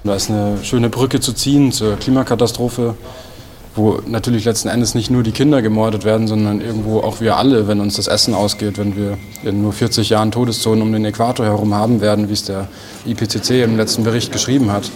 Da 0.05 0.15
ist 0.15 0.29
eine 0.29 0.63
schöne 0.63 0.87
Brücke 0.87 1.19
zu 1.19 1.33
ziehen 1.33 1.73
zur 1.73 1.97
Klimakatastrophe. 1.97 2.95
wo 3.75 3.99
natürlich 4.05 4.45
letzten 4.45 4.69
Endes 4.69 4.95
nicht 4.95 5.11
nur 5.11 5.23
die 5.23 5.31
Kinder 5.31 5.61
gemordet 5.61 6.05
werden, 6.05 6.27
sondern 6.27 6.61
irgendwo 6.61 7.01
auch 7.01 7.19
wir 7.19 7.35
alle, 7.35 7.67
wenn 7.67 7.81
uns 7.81 7.95
das 7.95 8.07
Essen 8.07 8.33
ausgeht, 8.33 8.77
wenn 8.77 8.95
wir 8.95 9.17
in 9.43 9.61
nur 9.61 9.73
40 9.73 10.09
Jahren 10.09 10.31
Todeszonen 10.31 10.81
um 10.81 10.93
den 10.93 11.03
Äquator 11.03 11.45
herum 11.45 11.73
haben 11.73 11.99
werden, 11.99 12.29
wie 12.29 12.33
es 12.33 12.45
der 12.45 12.69
IPCC 13.05 13.63
im 13.63 13.75
letzten 13.75 14.05
Bericht 14.05 14.31
geschrieben 14.31 14.71
hat. 14.71 14.89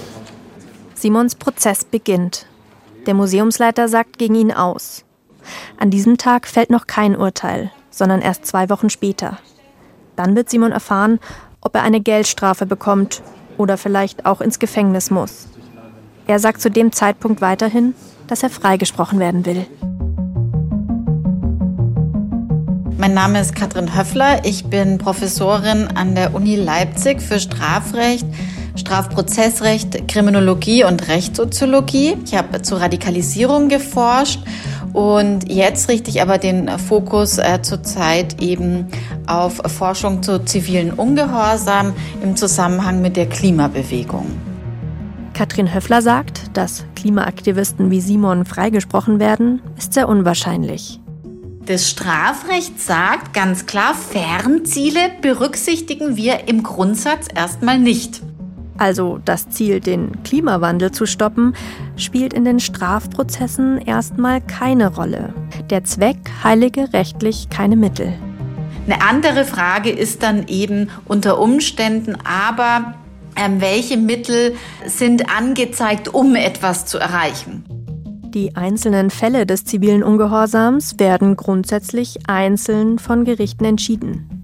Simons 0.93 1.35
Prozess 1.35 1.83
beginnt. 1.83 2.45
Der 3.05 3.13
Museumsleiter 3.13 3.87
sagt 3.87 4.17
gegen 4.17 4.35
ihn 4.35 4.51
aus. 4.51 5.05
An 5.79 5.91
diesem 5.91 6.17
Tag 6.17 6.47
fällt 6.47 6.71
noch 6.71 6.87
kein 6.87 7.15
Urteil, 7.15 7.71
sondern 7.91 8.21
erst 8.21 8.47
zwei 8.47 8.69
Wochen 8.69 8.89
später. 8.89 9.37
Dann 10.15 10.35
wird 10.35 10.49
Simon 10.49 10.71
erfahren, 10.71 11.19
ob 11.61 11.75
er 11.75 11.83
eine 11.83 12.01
Geldstrafe 12.01 12.65
bekommt 12.65 13.21
oder 13.57 13.77
vielleicht 13.77 14.25
auch 14.25 14.41
ins 14.41 14.59
Gefängnis 14.59 15.11
muss. 15.11 15.47
Er 16.25 16.39
sagt 16.39 16.61
zu 16.61 16.71
dem 16.71 16.91
Zeitpunkt 16.91 17.41
weiterhin, 17.41 17.93
dass 18.27 18.41
er 18.41 18.49
freigesprochen 18.49 19.19
werden 19.19 19.45
will. 19.45 19.67
Mein 22.97 23.13
Name 23.13 23.39
ist 23.39 23.55
Katrin 23.55 23.95
Höffler. 23.95 24.45
Ich 24.45 24.65
bin 24.65 24.97
Professorin 24.97 25.89
an 25.93 26.15
der 26.15 26.33
Uni 26.33 26.55
Leipzig 26.55 27.21
für 27.21 27.39
Strafrecht, 27.39 28.25
Strafprozessrecht, 28.75 30.07
Kriminologie 30.07 30.83
und 30.83 31.07
Rechtssoziologie. 31.07 32.17
Ich 32.25 32.35
habe 32.35 32.61
zur 32.61 32.81
Radikalisierung 32.81 33.69
geforscht 33.69 34.39
und 34.93 35.51
jetzt 35.51 35.89
richte 35.89 36.09
ich 36.09 36.21
aber 36.21 36.37
den 36.37 36.69
Fokus 36.79 37.37
äh, 37.37 37.61
zurzeit 37.61 38.41
eben 38.41 38.87
auf 39.27 39.61
Forschung 39.65 40.23
zu 40.23 40.43
zivilen 40.45 40.93
Ungehorsam 40.93 41.93
im 42.23 42.35
Zusammenhang 42.35 43.01
mit 43.01 43.17
der 43.17 43.27
Klimabewegung. 43.27 44.25
Katrin 45.33 45.73
Höffler 45.73 46.01
sagt, 46.01 46.43
dass 46.53 46.85
Klimaaktivisten 46.95 47.91
wie 47.91 47.99
Simon 47.99 48.45
freigesprochen 48.45 49.19
werden, 49.19 49.61
ist 49.77 49.93
sehr 49.93 50.07
unwahrscheinlich. 50.07 51.01
Das 51.65 51.89
Strafrecht 51.89 52.79
sagt 52.79 53.33
ganz 53.33 53.65
klar, 53.65 53.95
Fernziele 53.95 54.99
berücksichtigen 55.21 56.15
wir 56.15 56.47
im 56.47 56.63
Grundsatz 56.63 57.27
erstmal 57.35 57.79
nicht. 57.79 58.21
Also 58.77 59.19
das 59.23 59.49
Ziel, 59.49 59.79
den 59.79 60.23
Klimawandel 60.23 60.91
zu 60.91 61.05
stoppen, 61.05 61.53
spielt 61.95 62.33
in 62.33 62.43
den 62.43 62.59
Strafprozessen 62.59 63.79
erstmal 63.79 64.41
keine 64.41 64.93
Rolle. 64.93 65.33
Der 65.69 65.83
Zweck 65.83 66.17
heilige 66.43 66.91
rechtlich 66.93 67.49
keine 67.49 67.77
Mittel. 67.77 68.13
Eine 68.85 69.01
andere 69.01 69.45
Frage 69.45 69.89
ist 69.89 70.21
dann 70.23 70.47
eben 70.47 70.89
unter 71.05 71.39
Umständen 71.39 72.17
aber, 72.23 72.95
ähm, 73.35 73.59
welche 73.59 73.97
Mittel 73.97 74.55
sind 74.85 75.29
angezeigt, 75.35 76.13
um 76.13 76.35
etwas 76.35 76.85
zu 76.85 76.99
erreichen. 76.99 77.65
Die 78.35 78.55
einzelnen 78.55 79.11
Fälle 79.11 79.45
des 79.45 79.63
zivilen 79.63 80.03
Ungehorsams 80.03 80.99
werden 80.99 81.37
grundsätzlich 81.37 82.27
einzeln 82.27 82.99
von 82.99 83.23
Gerichten 83.23 83.63
entschieden. 83.63 84.34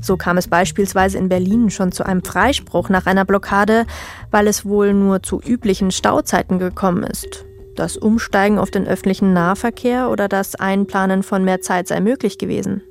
So 0.00 0.16
kam 0.16 0.36
es 0.36 0.48
beispielsweise 0.48 1.18
in 1.18 1.28
Berlin 1.28 1.70
schon 1.70 1.92
zu 1.92 2.04
einem 2.04 2.24
Freispruch 2.24 2.88
nach 2.88 3.06
einer 3.06 3.24
Blockade, 3.24 3.86
weil 4.30 4.46
es 4.46 4.64
wohl 4.64 4.94
nur 4.94 5.22
zu 5.22 5.40
üblichen 5.40 5.90
Stauzeiten 5.90 6.58
gekommen 6.58 7.04
ist. 7.04 7.44
Das 7.74 7.96
Umsteigen 7.96 8.58
auf 8.58 8.70
den 8.70 8.86
öffentlichen 8.86 9.32
Nahverkehr 9.32 10.10
oder 10.10 10.28
das 10.28 10.54
Einplanen 10.54 11.22
von 11.22 11.44
mehr 11.44 11.60
Zeit 11.60 11.88
sei 11.88 12.00
möglich 12.00 12.38
gewesen. 12.38 12.82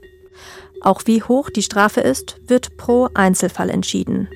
Auch 0.82 1.02
wie 1.06 1.22
hoch 1.22 1.52
die 1.52 1.62
Strafe 1.62 2.02
ist, 2.02 2.38
wird 2.48 2.78
pro 2.78 3.10
Einzelfall 3.14 3.70
entschieden. 3.70 4.28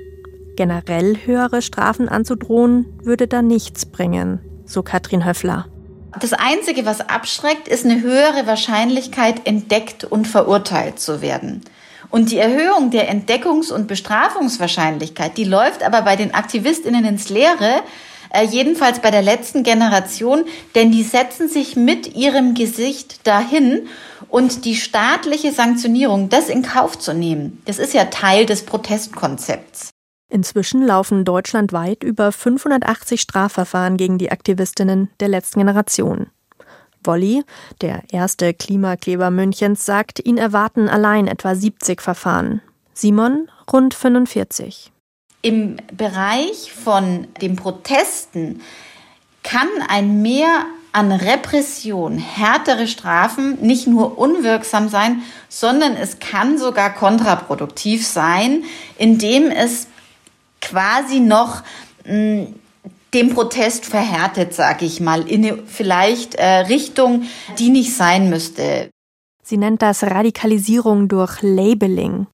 Generell 0.56 1.18
höhere 1.26 1.62
Strafen 1.64 2.08
anzudrohen, 2.08 2.86
würde 3.04 3.28
da 3.28 3.42
nichts 3.42 3.86
bringen, 3.86 4.40
so 4.66 4.84
Katrin 4.84 5.26
Höffler. 5.26 5.66
Das 6.20 6.32
Einzige, 6.32 6.86
was 6.86 7.02
abschreckt, 7.02 7.68
ist 7.68 7.84
eine 7.84 8.02
höhere 8.02 8.48
Wahrscheinlichkeit, 8.48 9.46
entdeckt 9.46 10.06
und 10.06 10.28
verurteilt 10.28 11.00
zu 11.00 11.22
werden. 11.22 11.62
Und 12.16 12.32
die 12.32 12.38
Erhöhung 12.38 12.92
der 12.92 13.14
Entdeckungs- 13.14 13.74
und 13.74 13.90
Bestrafungswahrscheinlichkeit, 13.90 15.36
die 15.36 15.44
läuft 15.44 15.84
aber 15.84 16.02
bei 16.04 16.16
den 16.16 16.34
Aktivistinnen 16.34 17.04
ins 17.04 17.28
Leere, 17.28 17.82
äh, 18.30 18.46
jedenfalls 18.46 19.00
bei 19.00 19.12
der 19.12 19.22
letzten 19.22 19.64
Generation, 19.64 20.46
denn 20.76 20.94
die 20.94 21.04
setzen 21.04 21.50
sich 21.50 21.76
mit 21.76 22.16
ihrem 22.16 22.54
Gesicht 22.54 23.28
dahin 23.28 23.90
und 24.30 24.64
die 24.64 24.78
staatliche 24.78 25.52
Sanktionierung, 25.52 26.30
das 26.30 26.48
in 26.48 26.62
Kauf 26.62 26.98
zu 26.98 27.14
nehmen, 27.14 27.62
das 27.66 27.80
ist 27.80 27.94
ja 27.94 28.06
Teil 28.06 28.46
des 28.46 28.64
Protestkonzepts. 28.66 29.90
Inzwischen 30.32 30.84
laufen 30.84 31.26
deutschlandweit 31.26 32.02
über 32.02 32.32
580 32.32 33.20
Strafverfahren 33.20 33.98
gegen 33.98 34.18
die 34.20 34.32
Aktivistinnen 34.32 35.10
der 35.20 35.28
letzten 35.28 35.60
Generation. 35.60 36.28
Wolli, 37.06 37.44
der 37.82 38.04
erste 38.12 38.54
Klimakleber 38.54 39.32
Münchens, 39.32 39.86
sagt, 39.86 40.26
ihn 40.26 40.38
erwarten 40.38 40.90
allein 40.90 41.28
etwa 41.28 41.56
70 41.56 42.02
Verfahren. 42.02 42.62
Simon 42.94 43.50
rund 43.72 43.94
45. 43.94 44.92
Im 45.42 45.78
Bereich 45.92 46.72
von 46.72 47.28
den 47.42 47.56
Protesten 47.56 48.62
kann 49.44 49.68
ein 49.88 50.22
Mehr 50.22 50.66
an 50.92 51.12
Repression, 51.12 52.18
härtere 52.18 52.88
Strafen 52.88 53.60
nicht 53.62 53.86
nur 53.86 54.18
unwirksam 54.18 54.88
sein, 54.88 55.24
sondern 55.50 55.96
es 55.98 56.20
kann 56.20 56.58
sogar 56.58 56.94
kontraproduktiv 56.94 58.08
sein, 58.08 58.64
indem 58.98 59.52
es 59.52 59.88
quasi 60.62 61.20
noch 61.20 61.64
mh, 62.06 62.48
den 63.16 63.34
Protest 63.34 63.86
verhärtet, 63.86 64.54
sage 64.54 64.86
ich 64.86 65.00
mal, 65.00 65.28
in 65.28 65.46
eine 65.46 65.58
vielleicht 65.66 66.36
äh, 66.36 66.60
Richtung, 66.68 67.24
die 67.58 67.70
nicht 67.70 67.96
sein 67.96 68.30
müsste. 68.30 68.90
Sie 69.42 69.58
nennt 69.58 69.82
das 69.82 70.04
Radikalisierung 70.04 71.08
durch 71.08 71.42
Labeling. 71.42 72.28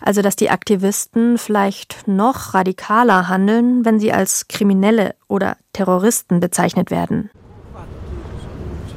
Also, 0.00 0.22
dass 0.22 0.36
die 0.36 0.50
Aktivisten 0.50 1.36
vielleicht 1.36 2.06
noch 2.06 2.54
radikaler 2.54 3.28
handeln, 3.28 3.84
wenn 3.84 3.98
sie 3.98 4.12
als 4.12 4.46
Kriminelle 4.46 5.14
oder 5.26 5.56
Terroristen 5.72 6.38
bezeichnet 6.38 6.90
werden. 6.90 7.30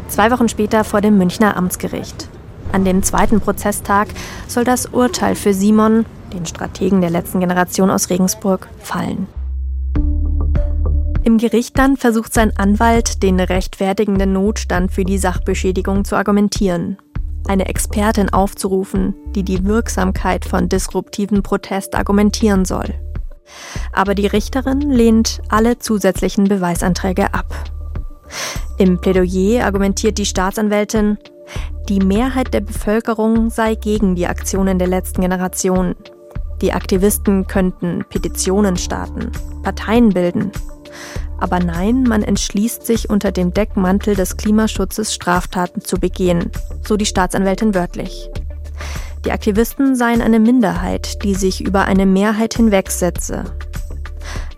Zwei 0.10 0.30
Wochen 0.30 0.50
später 0.50 0.84
vor 0.84 1.02
dem 1.02 1.18
Münchner 1.18 1.58
Amtsgericht. 1.58 2.28
An 2.72 2.86
dem 2.86 3.02
zweiten 3.02 3.40
Prozesstag 3.42 4.10
soll 4.48 4.66
das 4.66 4.88
Urteil 4.88 5.36
für 5.36 5.54
Simon, 5.54 6.06
den 6.34 6.46
Strategen 6.46 7.02
der 7.02 7.10
letzten 7.10 7.40
Generation 7.40 7.90
aus 7.90 8.10
Regensburg, 8.10 8.68
fallen. 8.80 9.28
Im 11.26 11.38
Gericht 11.38 11.78
dann 11.78 11.96
versucht 11.96 12.34
sein 12.34 12.52
Anwalt, 12.58 13.24
den 13.24 13.40
rechtfertigenden 13.40 14.34
Notstand 14.34 14.92
für 14.92 15.06
die 15.06 15.18
Sachbeschädigung 15.18 16.04
zu 16.04 16.18
argumentieren. 16.18 16.98
Eine 17.48 17.68
Expertin 17.68 18.32
aufzurufen, 18.32 19.16
die 19.34 19.44
die 19.44 19.64
Wirksamkeit 19.64 20.44
von 20.44 20.68
disruptiven 20.68 21.42
Protest 21.42 21.96
argumentieren 21.96 22.66
soll. 22.66 22.94
Aber 23.94 24.16
die 24.16 24.28
Richterin 24.28 24.82
lehnt 24.82 25.42
alle 25.48 25.80
zusätzlichen 25.80 26.46
Beweisanträge 26.46 27.34
ab. 27.34 27.54
Im 28.78 29.00
Plädoyer 29.00 29.66
argumentiert 29.66 30.18
die 30.18 30.26
Staatsanwältin, 30.26 31.18
die 31.88 32.00
Mehrheit 32.00 32.54
der 32.54 32.62
Bevölkerung 32.62 33.50
sei 33.50 33.76
gegen 33.76 34.16
die 34.16 34.28
Aktionen 34.28 34.78
der 34.78 34.88
letzten 34.88 35.22
Generation. 35.22 35.96
Die 36.62 36.74
Aktivisten 36.74 37.48
könnten 37.48 38.04
Petitionen 38.10 38.76
starten, 38.78 39.32
Parteien 39.64 40.10
bilden. 40.10 40.52
Aber 41.40 41.60
nein, 41.60 42.04
man 42.04 42.24
entschließt 42.24 42.86
sich 42.86 43.10
unter 43.10 43.32
dem 43.32 43.54
Deckmantel 43.54 44.16
des 44.16 44.38
Klimaschutzes 44.38 45.14
Straftaten 45.14 45.82
zu 45.82 45.98
begehen, 45.98 46.52
so 46.82 46.98
die 46.98 47.06
Staatsanwältin 47.06 47.76
wörtlich. 47.76 48.30
Die 49.26 49.32
Aktivisten 49.32 49.96
seien 49.96 50.22
eine 50.22 50.40
Minderheit, 50.40 51.24
die 51.24 51.36
sich 51.36 51.62
über 51.62 51.86
eine 51.86 52.06
Mehrheit 52.06 52.56
hinwegsetze. 52.56 53.46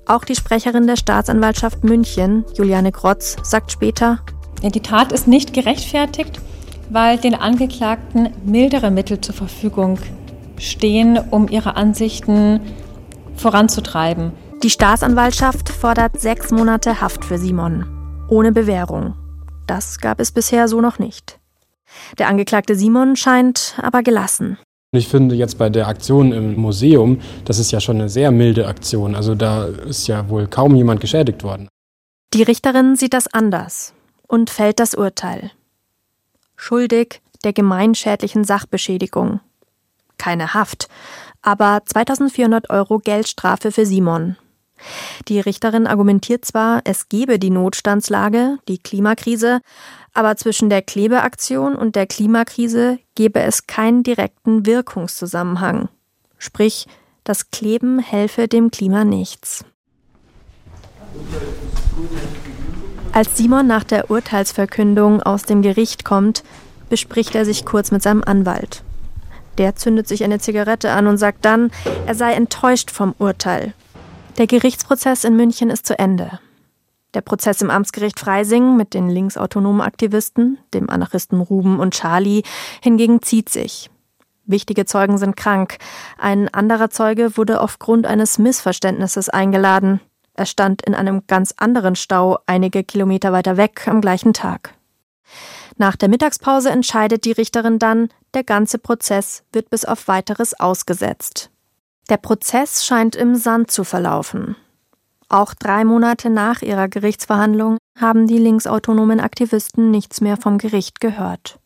Auch 0.08 0.24
die 0.24 0.36
Sprecherin 0.36 0.88
der 0.88 0.98
Staatsanwaltschaft 0.98 1.84
München, 1.84 2.46
Juliane 2.56 2.92
Grotz, 2.92 3.38
sagt 3.44 3.72
später, 3.72 4.20
die 4.62 4.82
Tat 4.82 5.12
ist 5.12 5.28
nicht 5.28 5.54
gerechtfertigt, 5.54 6.40
weil 6.90 7.18
den 7.18 7.36
Angeklagten 7.36 8.30
mildere 8.44 8.92
Mittel 8.92 9.22
zur 9.22 9.36
Verfügung 9.36 10.00
stehen, 10.58 11.20
um 11.32 11.48
ihre 11.48 11.76
Ansichten 11.76 12.60
voranzutreiben. 13.36 14.32
Die 14.64 14.70
Staatsanwaltschaft 14.70 15.70
fordert 15.70 16.20
sechs 16.20 16.52
Monate 16.52 17.02
Haft 17.02 17.26
für 17.26 17.38
Simon, 17.38 17.86
ohne 18.30 18.52
Bewährung. 18.52 19.16
Das 19.68 20.00
gab 20.00 20.20
es 20.20 20.32
bisher 20.32 20.68
so 20.68 20.82
noch 20.82 20.98
nicht. 20.98 21.40
Der 22.18 22.28
Angeklagte 22.28 22.76
Simon 22.76 23.16
scheint 23.16 23.76
aber 23.82 24.02
gelassen. 24.02 24.58
Ich 24.92 25.08
finde 25.08 25.36
jetzt 25.36 25.58
bei 25.58 25.70
der 25.70 25.88
Aktion 25.88 26.32
im 26.32 26.56
Museum, 26.56 27.20
das 27.44 27.60
ist 27.60 27.72
ja 27.72 27.80
schon 27.80 27.98
eine 27.98 28.10
sehr 28.10 28.32
milde 28.32 28.68
Aktion. 28.68 29.14
Also 29.14 29.36
da 29.36 29.66
ist 29.66 30.08
ja 30.08 30.30
wohl 30.30 30.48
kaum 30.48 30.76
jemand 30.76 31.02
geschädigt 31.02 31.44
worden. 31.44 31.68
Die 32.34 32.44
Richterin 32.44 32.96
sieht 32.96 33.14
das 33.14 33.32
anders 33.34 33.94
und 34.28 34.50
fällt 34.50 34.80
das 34.80 34.96
Urteil. 34.96 35.52
Schuldig 36.56 37.22
der 37.44 37.54
gemeinschädlichen 37.54 38.44
Sachbeschädigung. 38.46 39.42
Keine 40.18 40.54
Haft, 40.54 40.88
aber 41.42 41.82
2400 41.86 42.70
Euro 42.70 43.00
Geldstrafe 43.00 43.72
für 43.72 43.86
Simon. 43.86 44.38
Die 45.28 45.40
Richterin 45.40 45.88
argumentiert 45.88 46.46
zwar, 46.46 46.82
es 46.84 47.10
gebe 47.10 47.40
die 47.40 47.50
Notstandslage, 47.50 48.58
die 48.68 48.78
Klimakrise, 48.78 49.62
aber 50.14 50.38
zwischen 50.38 50.70
der 50.70 50.82
Klebeaktion 50.82 51.76
und 51.76 51.96
der 51.96 52.08
Klimakrise 52.08 53.00
gebe 53.16 53.42
es 53.42 53.68
keinen 53.68 54.04
direkten 54.04 54.66
Wirkungszusammenhang. 54.66 55.90
Sprich, 56.38 56.88
das 57.24 57.52
Kleben 57.52 58.00
helfe 58.00 58.48
dem 58.48 58.72
Klima 58.72 59.04
nichts. 59.04 59.66
Als 63.12 63.38
Simon 63.38 63.66
nach 63.66 63.84
der 63.84 64.12
Urteilsverkündung 64.12 65.24
aus 65.24 65.44
dem 65.44 65.62
Gericht 65.62 66.04
kommt, 66.04 66.44
bespricht 66.90 67.34
er 67.34 67.46
sich 67.46 67.66
kurz 67.66 67.92
mit 67.92 68.04
seinem 68.04 68.24
Anwalt. 68.24 68.84
Der 69.58 69.76
zündet 69.76 70.08
sich 70.08 70.24
eine 70.24 70.40
Zigarette 70.40 70.92
an 70.92 71.08
und 71.08 71.18
sagt 71.18 71.46
dann, 71.46 71.72
er 72.06 72.16
sei 72.16 72.34
enttäuscht 72.34 72.92
vom 72.92 73.16
Urteil. 73.18 73.74
Der 74.38 74.48
Gerichtsprozess 74.48 75.24
in 75.24 75.38
München 75.38 75.70
ist 75.70 75.86
zu 75.86 75.98
Ende. 75.98 76.40
Der 77.14 77.22
Prozess 77.22 77.62
im 77.62 77.70
Amtsgericht 77.70 78.20
Freising 78.20 78.76
mit 78.76 78.94
den 78.94 79.08
linksautonomen 79.08 79.82
Aktivisten, 79.82 80.58
dem 80.74 80.90
Anarchisten 80.90 81.40
Ruben 81.40 81.80
und 81.80 81.94
Charlie, 81.94 82.44
hingegen 82.82 83.22
zieht 83.22 83.48
sich. 83.48 83.90
Wichtige 84.46 84.86
Zeugen 84.86 85.18
sind 85.18 85.38
krank. 85.38 85.78
Ein 86.18 86.54
anderer 86.54 86.90
Zeuge 86.90 87.38
wurde 87.38 87.62
aufgrund 87.62 88.06
eines 88.06 88.38
Missverständnisses 88.38 89.30
eingeladen. 89.30 90.02
Er 90.34 90.46
stand 90.46 90.82
in 90.82 90.94
einem 90.96 91.26
ganz 91.28 91.54
anderen 91.56 91.96
Stau 91.96 92.38
einige 92.46 92.84
Kilometer 92.84 93.32
weiter 93.32 93.56
weg 93.56 93.88
am 93.88 94.02
gleichen 94.02 94.34
Tag. 94.34 94.74
Nach 95.78 95.96
der 95.96 96.10
Mittagspause 96.10 96.70
entscheidet 96.70 97.24
die 97.24 97.32
Richterin 97.32 97.80
dann, 97.80 98.10
der 98.34 98.44
ganze 98.44 98.80
Prozess 98.80 99.44
wird 99.54 99.70
bis 99.70 99.86
auf 99.86 100.10
weiteres 100.10 100.60
ausgesetzt. 100.60 101.52
Der 102.10 102.18
Prozess 102.18 102.86
scheint 102.86 103.16
im 103.16 103.36
Sand 103.36 103.72
zu 103.72 103.84
verlaufen. 103.84 104.56
Auch 105.28 105.56
drei 105.56 105.84
Monate 105.86 106.30
nach 106.30 106.62
ihrer 106.62 106.88
Gerichtsverhandlung 106.88 107.78
haben 108.00 108.28
die 108.28 108.38
linksautonomen 108.38 109.20
Aktivisten 109.20 109.90
nichts 109.90 110.22
mehr 110.22 110.38
vom 110.38 110.60
Gericht 110.60 111.02
gehört. 111.02 111.60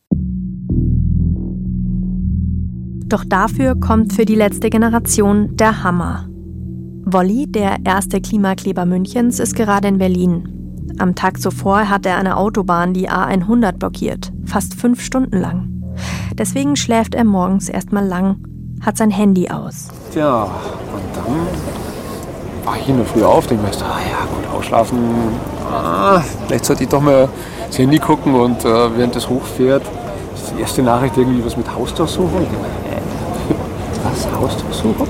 Doch 3.06 3.26
dafür 3.26 3.78
kommt 3.78 4.14
für 4.14 4.24
die 4.24 4.36
letzte 4.36 4.70
Generation 4.70 5.58
der 5.58 5.84
Hammer. 5.84 6.30
Wolli, 7.04 7.48
der 7.48 7.78
erste 7.84 8.22
Klimakleber 8.22 8.86
Münchens, 8.86 9.40
ist 9.40 9.56
gerade 9.56 9.90
in 9.90 9.98
Berlin. 9.98 10.96
Am 11.00 11.16
Tag 11.16 11.42
zuvor 11.42 11.90
hat 11.90 12.06
er 12.06 12.18
eine 12.18 12.38
Autobahn, 12.38 12.94
die 12.94 13.10
A100, 13.10 13.74
blockiert, 13.74 14.32
fast 14.46 14.76
fünf 14.76 15.02
Stunden 15.02 15.38
lang. 15.38 15.96
Deswegen 16.34 16.76
schläft 16.76 17.14
er 17.14 17.26
morgens 17.26 17.68
erstmal 17.68 18.06
lang, 18.06 18.44
hat 18.86 18.98
sein 18.98 19.12
Handy 19.12 19.50
aus. 19.50 19.88
Tja, 20.12 20.44
und 20.44 21.16
dann 21.16 21.48
war 22.66 22.78
ich 22.78 22.86
der 22.86 23.06
Früh 23.06 23.24
auf, 23.24 23.48
denke 23.48 23.64
mir, 23.64 23.72
ah 23.72 24.00
ja, 24.00 24.26
gut, 24.26 24.58
ausschlafen. 24.58 25.00
Ah, 25.72 26.22
vielleicht 26.48 26.66
sollte 26.66 26.84
ich 26.84 26.90
doch 26.90 27.02
mal 27.02 27.30
das 27.68 27.78
Handy 27.78 28.00
gucken 28.00 28.34
und 28.36 28.66
äh, 28.66 28.98
während 28.98 29.16
es 29.16 29.30
hochfährt, 29.30 29.84
ist 30.36 30.54
die 30.56 30.62
erste 30.62 30.82
Nachricht 30.82 31.18
irgendwie 31.18 31.46
was 31.46 31.56
mit 31.56 31.74
Hausdurchsuchung. 31.74 32.48
Was? 34.04 34.28
Hausdurchsuchung? 34.40 35.08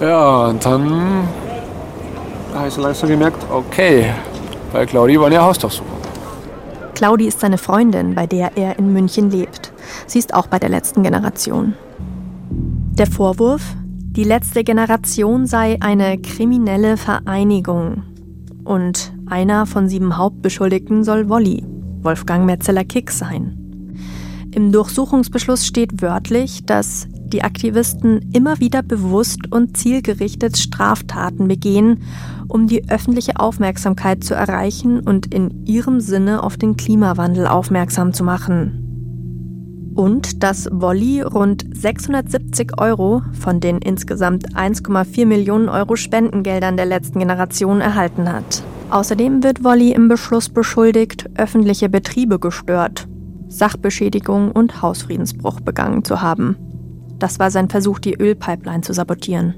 Ja, 0.00 0.46
und 0.46 0.64
dann 0.64 1.28
habe 2.54 2.68
ich 2.68 2.74
so 2.74 2.82
langsam 2.82 3.08
gemerkt, 3.08 3.46
okay, 3.50 4.12
bei 4.72 4.84
Claudi 4.84 5.18
war 5.18 5.26
eine 5.26 5.40
Hausdurchsuchung. 5.40 5.92
Claudi 6.94 7.26
ist 7.26 7.40
seine 7.40 7.58
Freundin, 7.58 8.14
bei 8.14 8.26
der 8.26 8.52
er 8.56 8.78
in 8.78 8.92
München 8.92 9.30
lebt. 9.30 9.72
Sie 10.06 10.18
ist 10.18 10.34
auch 10.34 10.46
bei 10.46 10.58
der 10.58 10.68
letzten 10.68 11.02
Generation. 11.02 11.74
Der 12.98 13.06
Vorwurf, 13.06 13.74
die 13.84 14.22
letzte 14.22 14.64
Generation 14.64 15.46
sei 15.46 15.78
eine 15.80 16.18
kriminelle 16.18 16.98
Vereinigung. 16.98 18.02
Und 18.64 19.14
einer 19.24 19.64
von 19.64 19.88
sieben 19.88 20.18
Hauptbeschuldigten 20.18 21.02
soll 21.02 21.30
Wolli, 21.30 21.64
Wolfgang 22.02 22.44
Metzeler-Kick, 22.44 23.10
sein. 23.10 23.96
Im 24.54 24.72
Durchsuchungsbeschluss 24.72 25.66
steht 25.66 26.02
wörtlich, 26.02 26.66
dass 26.66 27.08
die 27.10 27.42
Aktivisten 27.42 28.30
immer 28.34 28.60
wieder 28.60 28.82
bewusst 28.82 29.50
und 29.50 29.74
zielgerichtet 29.74 30.58
Straftaten 30.58 31.48
begehen, 31.48 32.02
um 32.46 32.66
die 32.66 32.90
öffentliche 32.90 33.40
Aufmerksamkeit 33.40 34.22
zu 34.22 34.34
erreichen 34.34 35.00
und 35.00 35.32
in 35.32 35.64
ihrem 35.64 36.00
Sinne 36.00 36.42
auf 36.42 36.58
den 36.58 36.76
Klimawandel 36.76 37.46
aufmerksam 37.46 38.12
zu 38.12 38.22
machen 38.22 38.81
und 39.94 40.42
dass 40.42 40.68
Wolli 40.70 41.20
rund 41.20 41.64
670 41.72 42.80
Euro 42.80 43.22
von 43.38 43.60
den 43.60 43.78
insgesamt 43.78 44.54
1,4 44.54 45.26
Millionen 45.26 45.68
Euro 45.68 45.96
Spendengeldern 45.96 46.76
der 46.76 46.86
letzten 46.86 47.18
Generation 47.18 47.80
erhalten 47.80 48.32
hat. 48.32 48.62
Außerdem 48.90 49.42
wird 49.42 49.64
Wolli 49.64 49.92
im 49.92 50.08
Beschluss 50.08 50.48
beschuldigt, 50.48 51.30
öffentliche 51.36 51.88
Betriebe 51.88 52.38
gestört, 52.38 53.08
Sachbeschädigung 53.48 54.52
und 54.52 54.82
Hausfriedensbruch 54.82 55.60
begangen 55.60 56.04
zu 56.04 56.20
haben. 56.20 56.56
Das 57.18 57.38
war 57.38 57.50
sein 57.50 57.68
Versuch, 57.68 57.98
die 57.98 58.14
Ölpipeline 58.14 58.82
zu 58.82 58.92
sabotieren. 58.92 59.54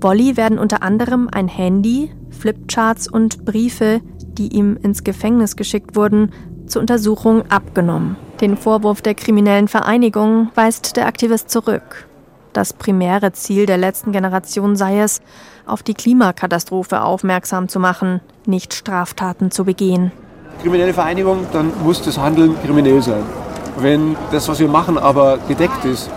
Wolli 0.00 0.36
werden 0.36 0.58
unter 0.58 0.82
anderem 0.82 1.28
ein 1.30 1.48
Handy, 1.48 2.10
Flipcharts 2.30 3.08
und 3.08 3.44
Briefe, 3.44 4.00
die 4.38 4.56
ihm 4.56 4.78
ins 4.80 5.04
Gefängnis 5.04 5.56
geschickt 5.56 5.96
wurden, 5.96 6.30
zur 6.66 6.80
Untersuchung 6.80 7.42
abgenommen. 7.50 8.16
Den 8.40 8.56
Vorwurf 8.56 9.02
der 9.02 9.14
kriminellen 9.14 9.68
Vereinigung 9.68 10.48
weist 10.54 10.96
der 10.96 11.06
Aktivist 11.06 11.50
zurück. 11.50 12.08
Das 12.54 12.72
primäre 12.72 13.32
Ziel 13.32 13.66
der 13.66 13.76
letzten 13.76 14.12
Generation 14.12 14.76
sei 14.76 15.00
es, 15.00 15.20
auf 15.66 15.82
die 15.82 15.92
Klimakatastrophe 15.92 17.02
aufmerksam 17.02 17.68
zu 17.68 17.78
machen, 17.78 18.22
nicht 18.46 18.72
Straftaten 18.72 19.50
zu 19.50 19.66
begehen. 19.66 20.10
Kriminelle 20.62 20.94
Vereinigung, 20.94 21.46
dann 21.52 21.70
muss 21.84 22.00
das 22.02 22.16
Handeln 22.18 22.56
kriminell 22.64 23.02
sein. 23.02 23.22
Wenn 23.76 24.16
das, 24.32 24.48
was 24.48 24.58
wir 24.58 24.68
machen, 24.68 24.96
aber 24.96 25.36
gedeckt 25.46 25.84
ist 25.84 26.10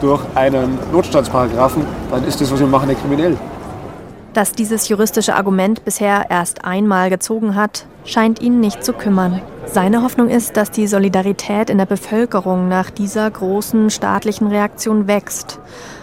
durch 0.00 0.22
einen 0.34 0.78
Notstandsparagraphen, 0.90 1.84
dann 2.10 2.24
ist 2.24 2.40
das, 2.40 2.50
was 2.50 2.60
wir 2.60 2.66
machen, 2.66 2.88
nicht 2.88 3.00
kriminell. 3.02 3.36
Dass 4.34 4.52
dieses 4.52 4.88
juristische 4.88 5.34
Argument 5.34 5.84
bisher 5.84 6.26
erst 6.30 6.64
einmal 6.64 7.10
gezogen 7.10 7.54
hat, 7.54 7.86
scheint 8.04 8.40
ihn 8.40 8.60
nicht 8.60 8.84
zu 8.84 8.92
kümmern. 8.92 9.40
Seine 9.66 10.02
Hoffnung 10.02 10.28
ist, 10.28 10.56
dass 10.56 10.70
die 10.70 10.86
Solidarität 10.86 11.70
in 11.70 11.78
der 11.78 11.86
Bevölkerung 11.86 12.68
nach 12.68 12.90
dieser 12.90 13.30
großen 13.30 13.90
staatlichen 13.90 14.48
Reaktion 14.48 15.06
wächst 15.06 15.60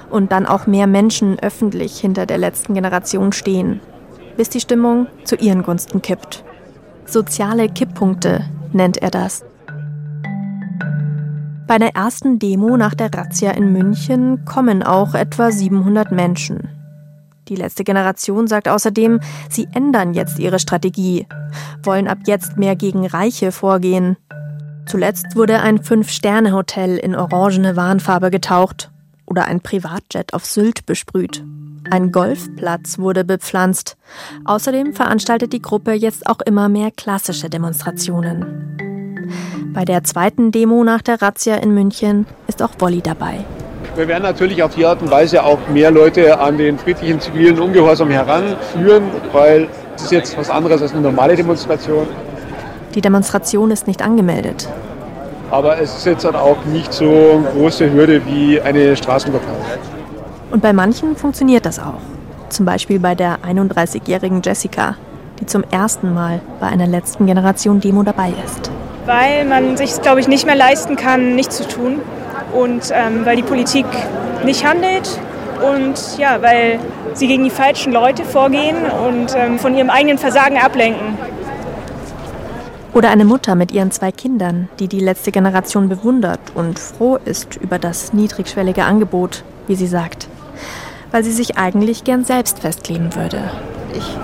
und 0.09 0.31
dann 0.31 0.45
auch 0.45 0.67
mehr 0.67 0.87
Menschen 0.87 1.39
öffentlich 1.39 1.99
hinter 1.99 2.25
der 2.25 2.37
letzten 2.37 2.73
Generation 2.73 3.31
stehen, 3.31 3.79
bis 4.37 4.49
die 4.49 4.59
Stimmung 4.59 5.07
zu 5.23 5.35
ihren 5.35 5.63
Gunsten 5.63 6.01
kippt. 6.01 6.43
Soziale 7.05 7.69
Kipppunkte 7.69 8.45
nennt 8.71 8.97
er 8.97 9.11
das. 9.11 9.43
Bei 11.67 11.79
der 11.79 11.95
ersten 11.95 12.37
Demo 12.37 12.77
nach 12.77 12.93
der 12.93 13.11
Razzia 13.11 13.51
in 13.51 13.71
München 13.73 14.45
kommen 14.45 14.83
auch 14.83 15.15
etwa 15.15 15.51
700 15.51 16.11
Menschen. 16.11 16.74
Die 17.47 17.55
letzte 17.55 17.83
Generation 17.83 18.47
sagt 18.47 18.67
außerdem, 18.67 19.19
sie 19.49 19.67
ändern 19.73 20.13
jetzt 20.13 20.39
ihre 20.39 20.59
Strategie, 20.59 21.27
wollen 21.83 22.07
ab 22.07 22.19
jetzt 22.25 22.57
mehr 22.57 22.75
gegen 22.75 23.05
Reiche 23.05 23.51
vorgehen. 23.51 24.17
Zuletzt 24.87 25.35
wurde 25.35 25.61
ein 25.61 25.83
Fünf-Sterne-Hotel 25.83 26.97
in 26.97 27.15
orangene 27.15 27.75
Warnfarbe 27.75 28.31
getaucht 28.31 28.91
oder 29.25 29.45
ein 29.45 29.61
Privatjet 29.61 30.33
auf 30.33 30.45
Sylt 30.45 30.85
besprüht. 30.85 31.43
Ein 31.91 32.11
Golfplatz 32.11 32.97
wurde 32.97 33.23
bepflanzt. 33.23 33.97
Außerdem 34.45 34.93
veranstaltet 34.93 35.53
die 35.53 35.61
Gruppe 35.61 35.93
jetzt 35.93 36.27
auch 36.27 36.41
immer 36.41 36.67
mehr 36.67 36.91
klassische 36.91 37.49
Demonstrationen. 37.49 38.65
Bei 39.73 39.85
der 39.85 40.03
zweiten 40.03 40.51
Demo 40.51 40.83
nach 40.83 41.01
der 41.01 41.21
Razzia 41.21 41.55
in 41.57 41.73
München 41.73 42.25
ist 42.47 42.61
auch 42.61 42.71
Wolli 42.79 43.01
dabei. 43.01 43.45
Wir 43.95 44.09
werden 44.09 44.23
natürlich 44.23 44.61
auf 44.61 44.75
die 44.75 44.85
Art 44.85 45.01
und 45.01 45.09
Weise 45.09 45.41
auch 45.41 45.57
mehr 45.69 45.89
Leute 45.89 46.37
an 46.37 46.57
den 46.57 46.77
friedlichen 46.77 47.21
zivilen 47.21 47.57
Ungehorsam 47.57 48.09
heranführen, 48.09 49.03
weil 49.31 49.69
es 49.95 50.03
ist 50.03 50.11
jetzt 50.11 50.37
was 50.37 50.49
anderes 50.49 50.81
als 50.81 50.91
eine 50.91 50.99
normale 50.99 51.37
Demonstration. 51.37 52.05
Die 52.93 52.99
Demonstration 52.99 53.71
ist 53.71 53.87
nicht 53.87 54.01
angemeldet. 54.01 54.67
Aber 55.49 55.79
es 55.79 55.95
ist 55.95 56.05
jetzt 56.05 56.25
dann 56.25 56.35
auch 56.35 56.65
nicht 56.65 56.91
so 56.91 57.05
eine 57.05 57.47
große 57.53 57.89
Hürde 57.93 58.21
wie 58.25 58.59
eine 58.59 58.97
Straßenblockade. 58.97 59.55
Und 60.51 60.61
bei 60.61 60.73
manchen 60.73 61.15
funktioniert 61.15 61.65
das 61.65 61.79
auch. 61.79 62.01
Zum 62.49 62.65
Beispiel 62.65 62.99
bei 62.99 63.15
der 63.15 63.37
31-jährigen 63.47 64.41
Jessica, 64.43 64.97
die 65.39 65.45
zum 65.45 65.63
ersten 65.71 66.13
Mal 66.13 66.41
bei 66.59 66.67
einer 66.67 66.87
letzten 66.87 67.27
Generation 67.27 67.79
Demo 67.79 68.03
dabei 68.03 68.33
ist. 68.45 68.69
Weil 69.05 69.45
man 69.45 69.77
sich, 69.77 70.01
glaube 70.01 70.19
ich, 70.19 70.27
nicht 70.27 70.45
mehr 70.45 70.55
leisten 70.55 70.97
kann, 70.97 71.35
nichts 71.35 71.55
zu 71.55 71.65
tun 71.65 72.01
und 72.55 72.91
ähm, 72.91 73.25
weil 73.25 73.35
die 73.35 73.43
Politik 73.43 73.85
nicht 74.43 74.65
handelt 74.65 75.19
und 75.71 76.17
ja, 76.17 76.41
weil 76.41 76.79
sie 77.13 77.27
gegen 77.27 77.43
die 77.43 77.49
falschen 77.49 77.93
Leute 77.93 78.23
vorgehen 78.23 78.77
und 79.07 79.35
ähm, 79.35 79.59
von 79.59 79.75
ihrem 79.75 79.89
eigenen 79.89 80.17
Versagen 80.17 80.57
ablenken. 80.57 81.17
Oder 82.93 83.09
eine 83.09 83.25
Mutter 83.25 83.55
mit 83.55 83.71
ihren 83.71 83.91
zwei 83.91 84.11
Kindern, 84.11 84.69
die 84.79 84.87
die 84.87 85.01
letzte 85.01 85.31
Generation 85.31 85.89
bewundert 85.89 86.39
und 86.55 86.79
froh 86.79 87.17
ist 87.25 87.57
über 87.57 87.77
das 87.77 88.13
niedrigschwellige 88.13 88.85
Angebot, 88.85 89.43
wie 89.67 89.75
sie 89.75 89.87
sagt. 89.87 90.27
weil 91.15 91.23
sie 91.23 91.31
sich 91.31 91.57
eigentlich 91.57 92.03
gern 92.03 92.25
selbst 92.25 92.59
festkleben 92.59 93.15
würde. 93.15 93.39
Ich 93.93 94.17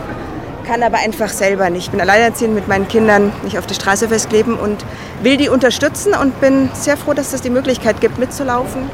kann 0.63 0.83
aber 0.83 0.97
einfach 0.97 1.29
selber 1.29 1.69
nicht. 1.69 1.85
Ich 1.85 1.91
bin 1.91 2.01
alleinerziehend 2.01 2.55
mit 2.55 2.67
meinen 2.67 2.87
Kindern 2.87 3.31
nicht 3.43 3.57
auf 3.57 3.65
die 3.65 3.73
Straße 3.73 4.07
festkleben 4.07 4.55
und 4.55 4.85
will 5.21 5.37
die 5.37 5.49
unterstützen 5.49 6.13
und 6.13 6.39
bin 6.41 6.69
sehr 6.73 6.97
froh, 6.97 7.13
dass 7.13 7.33
es 7.33 7.41
die 7.41 7.49
Möglichkeit 7.49 8.01
gibt, 8.01 8.17
mitzulaufen. 8.17 8.89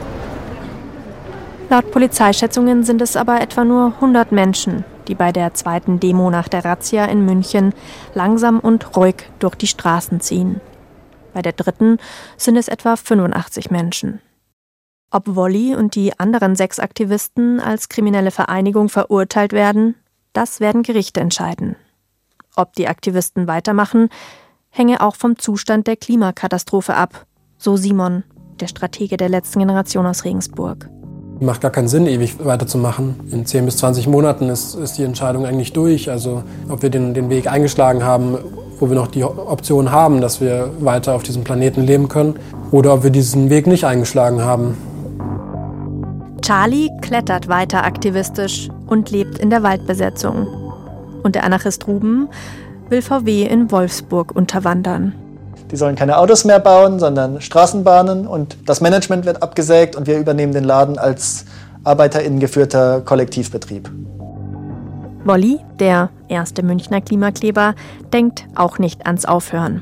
Laut 1.70 1.92
Polizeischätzungen 1.92 2.84
sind 2.84 3.02
es 3.02 3.18
aber 3.18 3.42
etwa 3.42 3.66
nur 3.66 3.94
100 3.96 4.32
Menschen, 4.32 4.86
die 5.08 5.16
bei 5.16 5.32
der 5.32 5.54
zweiten 5.54 6.00
Demo 6.00 6.30
nach 6.30 6.48
der 6.48 6.64
Razzia 6.64 7.06
in 7.06 7.26
München 7.26 7.74
langsam 8.14 8.60
und 8.60 8.96
ruhig 8.96 9.30
durch 9.40 9.56
die 9.56 9.68
Straßen 9.68 10.22
ziehen. 10.22 10.62
Bei 11.34 11.42
der 11.42 11.52
dritten 11.52 11.98
sind 12.38 12.56
es 12.56 12.68
etwa 12.68 12.96
85 12.96 13.70
Menschen. 13.70 14.22
Ob 15.12 15.36
Wolli 15.36 15.76
und 15.76 15.96
die 15.96 16.18
anderen 16.20 16.56
sechs 16.56 16.80
Aktivisten 16.80 17.60
als 17.60 17.90
kriminelle 17.90 18.32
Vereinigung 18.32 18.90
verurteilt 18.90 19.54
werden, 19.54 19.96
das 20.34 20.60
werden 20.60 20.84
Gerichte 20.84 21.20
entscheiden. 21.20 21.76
Ob 22.56 22.74
die 22.74 22.88
Aktivisten 22.88 23.48
weitermachen, 23.48 24.10
hänge 24.70 25.02
auch 25.02 25.16
vom 25.16 25.38
Zustand 25.38 25.88
der 25.88 25.96
Klimakatastrophe 25.96 26.96
ab, 26.96 27.26
so 27.58 27.78
Simon, 27.78 28.24
der 28.60 28.68
Stratege 28.68 29.18
der 29.18 29.30
letzten 29.30 29.60
Generation 29.60 30.06
aus 30.06 30.26
Regensburg. 30.26 30.90
Macht 31.40 31.62
gar 31.62 31.72
keinen 31.72 31.88
Sinn, 31.88 32.08
ewig 32.08 32.44
weiterzumachen. 32.44 33.20
In 33.32 33.46
10 33.46 33.66
bis 33.66 33.78
20 33.78 34.08
Monaten 34.08 34.50
ist, 34.50 34.74
ist 34.74 34.98
die 34.98 35.04
Entscheidung 35.04 35.46
eigentlich 35.46 35.72
durch. 35.72 36.10
Also 36.10 36.44
ob 36.68 36.82
wir 36.82 36.90
den, 36.90 37.14
den 37.14 37.30
Weg 37.30 37.48
eingeschlagen 37.48 38.04
haben, 38.04 38.40
wo 38.80 38.90
wir 38.90 38.96
noch 38.96 39.08
die 39.08 39.24
Option 39.24 39.92
haben, 39.92 40.22
dass 40.22 40.42
wir 40.42 40.72
weiter 40.80 41.16
auf 41.16 41.24
diesem 41.24 41.44
Planeten 41.44 41.82
leben 41.82 42.08
können, 42.08 42.40
oder 42.72 42.94
ob 42.94 43.04
wir 43.04 43.12
diesen 43.12 43.50
Weg 43.50 43.68
nicht 43.68 43.86
eingeschlagen 43.86 44.42
haben. 44.42 44.78
Charlie 46.48 46.90
klettert 47.02 47.50
weiter 47.50 47.84
aktivistisch 47.84 48.70
und 48.88 49.12
lebt 49.12 49.38
in 49.38 49.50
der 49.50 49.64
Waldbesetzung. 49.64 50.48
Und 51.22 51.36
der 51.36 51.44
Anarchist 51.44 51.86
Ruben 51.88 52.30
will 52.88 53.02
VW 53.02 53.44
in 53.44 53.70
Wolfsburg 53.70 54.34
unterwandern. 54.34 55.14
Die 55.70 55.76
sollen 55.76 55.98
keine 55.98 56.18
Autos 56.18 56.46
mehr 56.46 56.62
bauen, 56.62 57.00
sondern 57.00 57.42
Straßenbahnen 57.42 58.28
und 58.28 58.56
das 58.66 58.80
Management 58.80 59.26
wird 59.26 59.44
abgesägt 59.44 59.98
und 59.98 60.08
wir 60.08 60.18
übernehmen 60.18 60.54
den 60.54 60.64
Laden 60.64 60.98
als 60.98 61.44
ArbeiterInnen 61.84 62.40
geführter 62.40 63.02
Kollektivbetrieb. 63.02 63.92
Wolli, 65.26 65.60
der 65.82 66.12
erste 66.30 66.64
Münchner 66.64 67.02
Klimakleber, 67.02 67.76
denkt 68.14 68.46
auch 68.56 68.80
nicht 68.80 69.06
ans 69.06 69.26
Aufhören. 69.26 69.82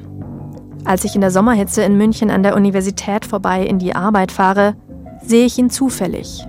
Als 0.84 1.04
ich 1.04 1.14
in 1.14 1.22
der 1.22 1.30
Sommerhitze 1.30 1.84
in 1.84 1.96
München 1.96 2.32
an 2.32 2.42
der 2.42 2.56
Universität 2.56 3.24
vorbei 3.24 3.64
in 3.64 3.78
die 3.78 3.96
Arbeit 3.96 4.32
fahre, 4.32 4.74
sehe 5.22 5.46
ich 5.46 5.60
ihn 5.60 5.70
zufällig. 5.70 6.44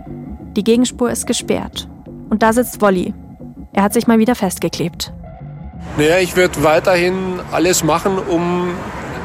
Die 0.56 0.64
Gegenspur 0.64 1.10
ist 1.10 1.26
gesperrt. 1.26 1.86
Und 2.30 2.42
da 2.42 2.54
sitzt 2.54 2.80
Wolli. 2.80 3.12
Er 3.74 3.82
hat 3.82 3.92
sich 3.92 4.06
mal 4.06 4.18
wieder 4.18 4.34
festgeklebt. 4.34 5.12
Naja, 5.98 6.18
ich 6.18 6.34
werde 6.34 6.64
weiterhin 6.64 7.14
alles 7.52 7.84
machen, 7.84 8.18
um 8.18 8.70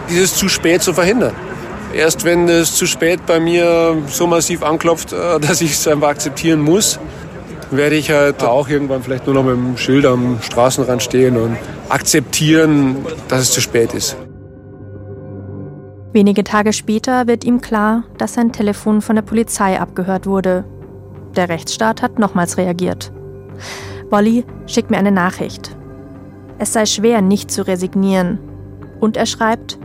dieses 0.10 0.36
zu 0.36 0.50
spät 0.50 0.84
zu 0.84 0.94
verhindern. 0.94 1.34
Erst 1.94 2.26
wenn 2.26 2.50
es 2.50 2.76
zu 2.76 2.86
spät 2.86 3.26
bei 3.26 3.40
mir 3.40 3.98
so 4.08 4.28
massiv 4.28 4.62
anklopft, 4.62 5.14
äh, 5.14 5.40
dass 5.42 5.62
ich 5.62 5.72
es 5.72 5.88
einfach 5.88 6.10
akzeptieren 6.10 6.62
muss, 6.62 7.00
werde 7.72 7.96
ich 7.96 8.12
halt 8.12 8.44
auch 8.44 8.68
irgendwann 8.68 9.02
vielleicht 9.02 9.26
nur 9.26 9.36
noch 9.36 9.44
mit 9.44 9.56
dem 9.56 9.78
Schild 9.78 10.06
am 10.06 10.40
Straßenrand 10.42 11.02
stehen 11.02 11.38
und 11.38 11.56
akzeptieren, 11.88 12.98
dass 13.30 13.42
es 13.42 13.52
zu 13.52 13.62
spät 13.62 13.94
ist. 13.94 14.18
Wenige 16.12 16.44
Tage 16.44 16.74
später 16.74 17.28
wird 17.28 17.46
ihm 17.46 17.62
klar, 17.62 18.04
dass 18.18 18.34
sein 18.34 18.52
Telefon 18.52 19.02
von 19.02 19.16
der 19.16 19.24
Polizei 19.24 19.80
abgehört 19.80 20.28
wurde. 20.28 20.66
Der 21.36 21.50
Rechtsstaat 21.50 22.02
hat 22.02 22.20
nochmals 22.20 22.58
reagiert. 22.58 23.12
Wolli 24.10 24.46
schickt 24.68 24.92
mir 24.92 24.98
eine 24.98 25.12
Nachricht. 25.12 25.76
Es 26.58 26.74
sei 26.74 26.86
schwer, 26.86 27.22
nicht 27.22 27.50
zu 27.50 27.66
resignieren. 27.66 28.40
Und 29.00 29.18
er 29.18 29.26
schreibt, 29.26 29.80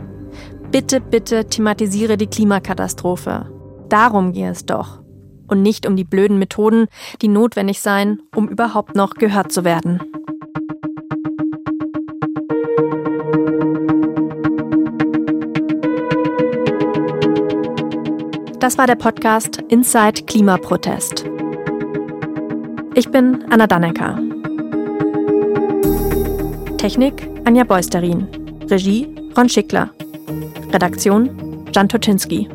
Bitte, 0.71 0.99
bitte 0.99 1.45
thematisiere 1.45 2.17
die 2.17 2.27
Klimakatastrophe. 2.27 3.49
Darum 3.87 4.33
gehe 4.33 4.51
es 4.51 4.65
doch. 4.65 4.99
Und 5.47 5.61
nicht 5.61 5.87
um 5.87 5.95
die 5.95 6.03
blöden 6.03 6.39
Methoden, 6.39 6.87
die 7.21 7.29
notwendig 7.29 7.79
seien, 7.79 8.21
um 8.35 8.49
überhaupt 8.49 8.95
noch 8.95 9.13
gehört 9.13 9.51
zu 9.51 9.63
werden. 9.63 10.01
Das 18.59 18.77
war 18.77 18.87
der 18.87 18.95
Podcast 18.95 19.63
Inside 19.69 20.23
Klimaprotest. 20.23 21.36
Ich 22.97 23.11
bin 23.11 23.45
Anna 23.51 23.67
Dannecker. 23.67 24.17
Technik 26.79 27.29
Anja 27.45 27.63
Beusterin. 27.63 28.27
Regie 28.71 29.07
Ron 29.37 29.47
Schickler. 29.47 29.91
Redaktion 30.73 31.63
Jan 31.71 31.87
Toczynski. 31.87 32.49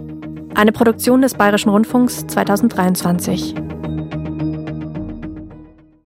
Eine 0.57 0.73
Produktion 0.73 1.23
des 1.23 1.35
Bayerischen 1.35 1.69
Rundfunks 1.71 2.27
2023. 2.27 3.55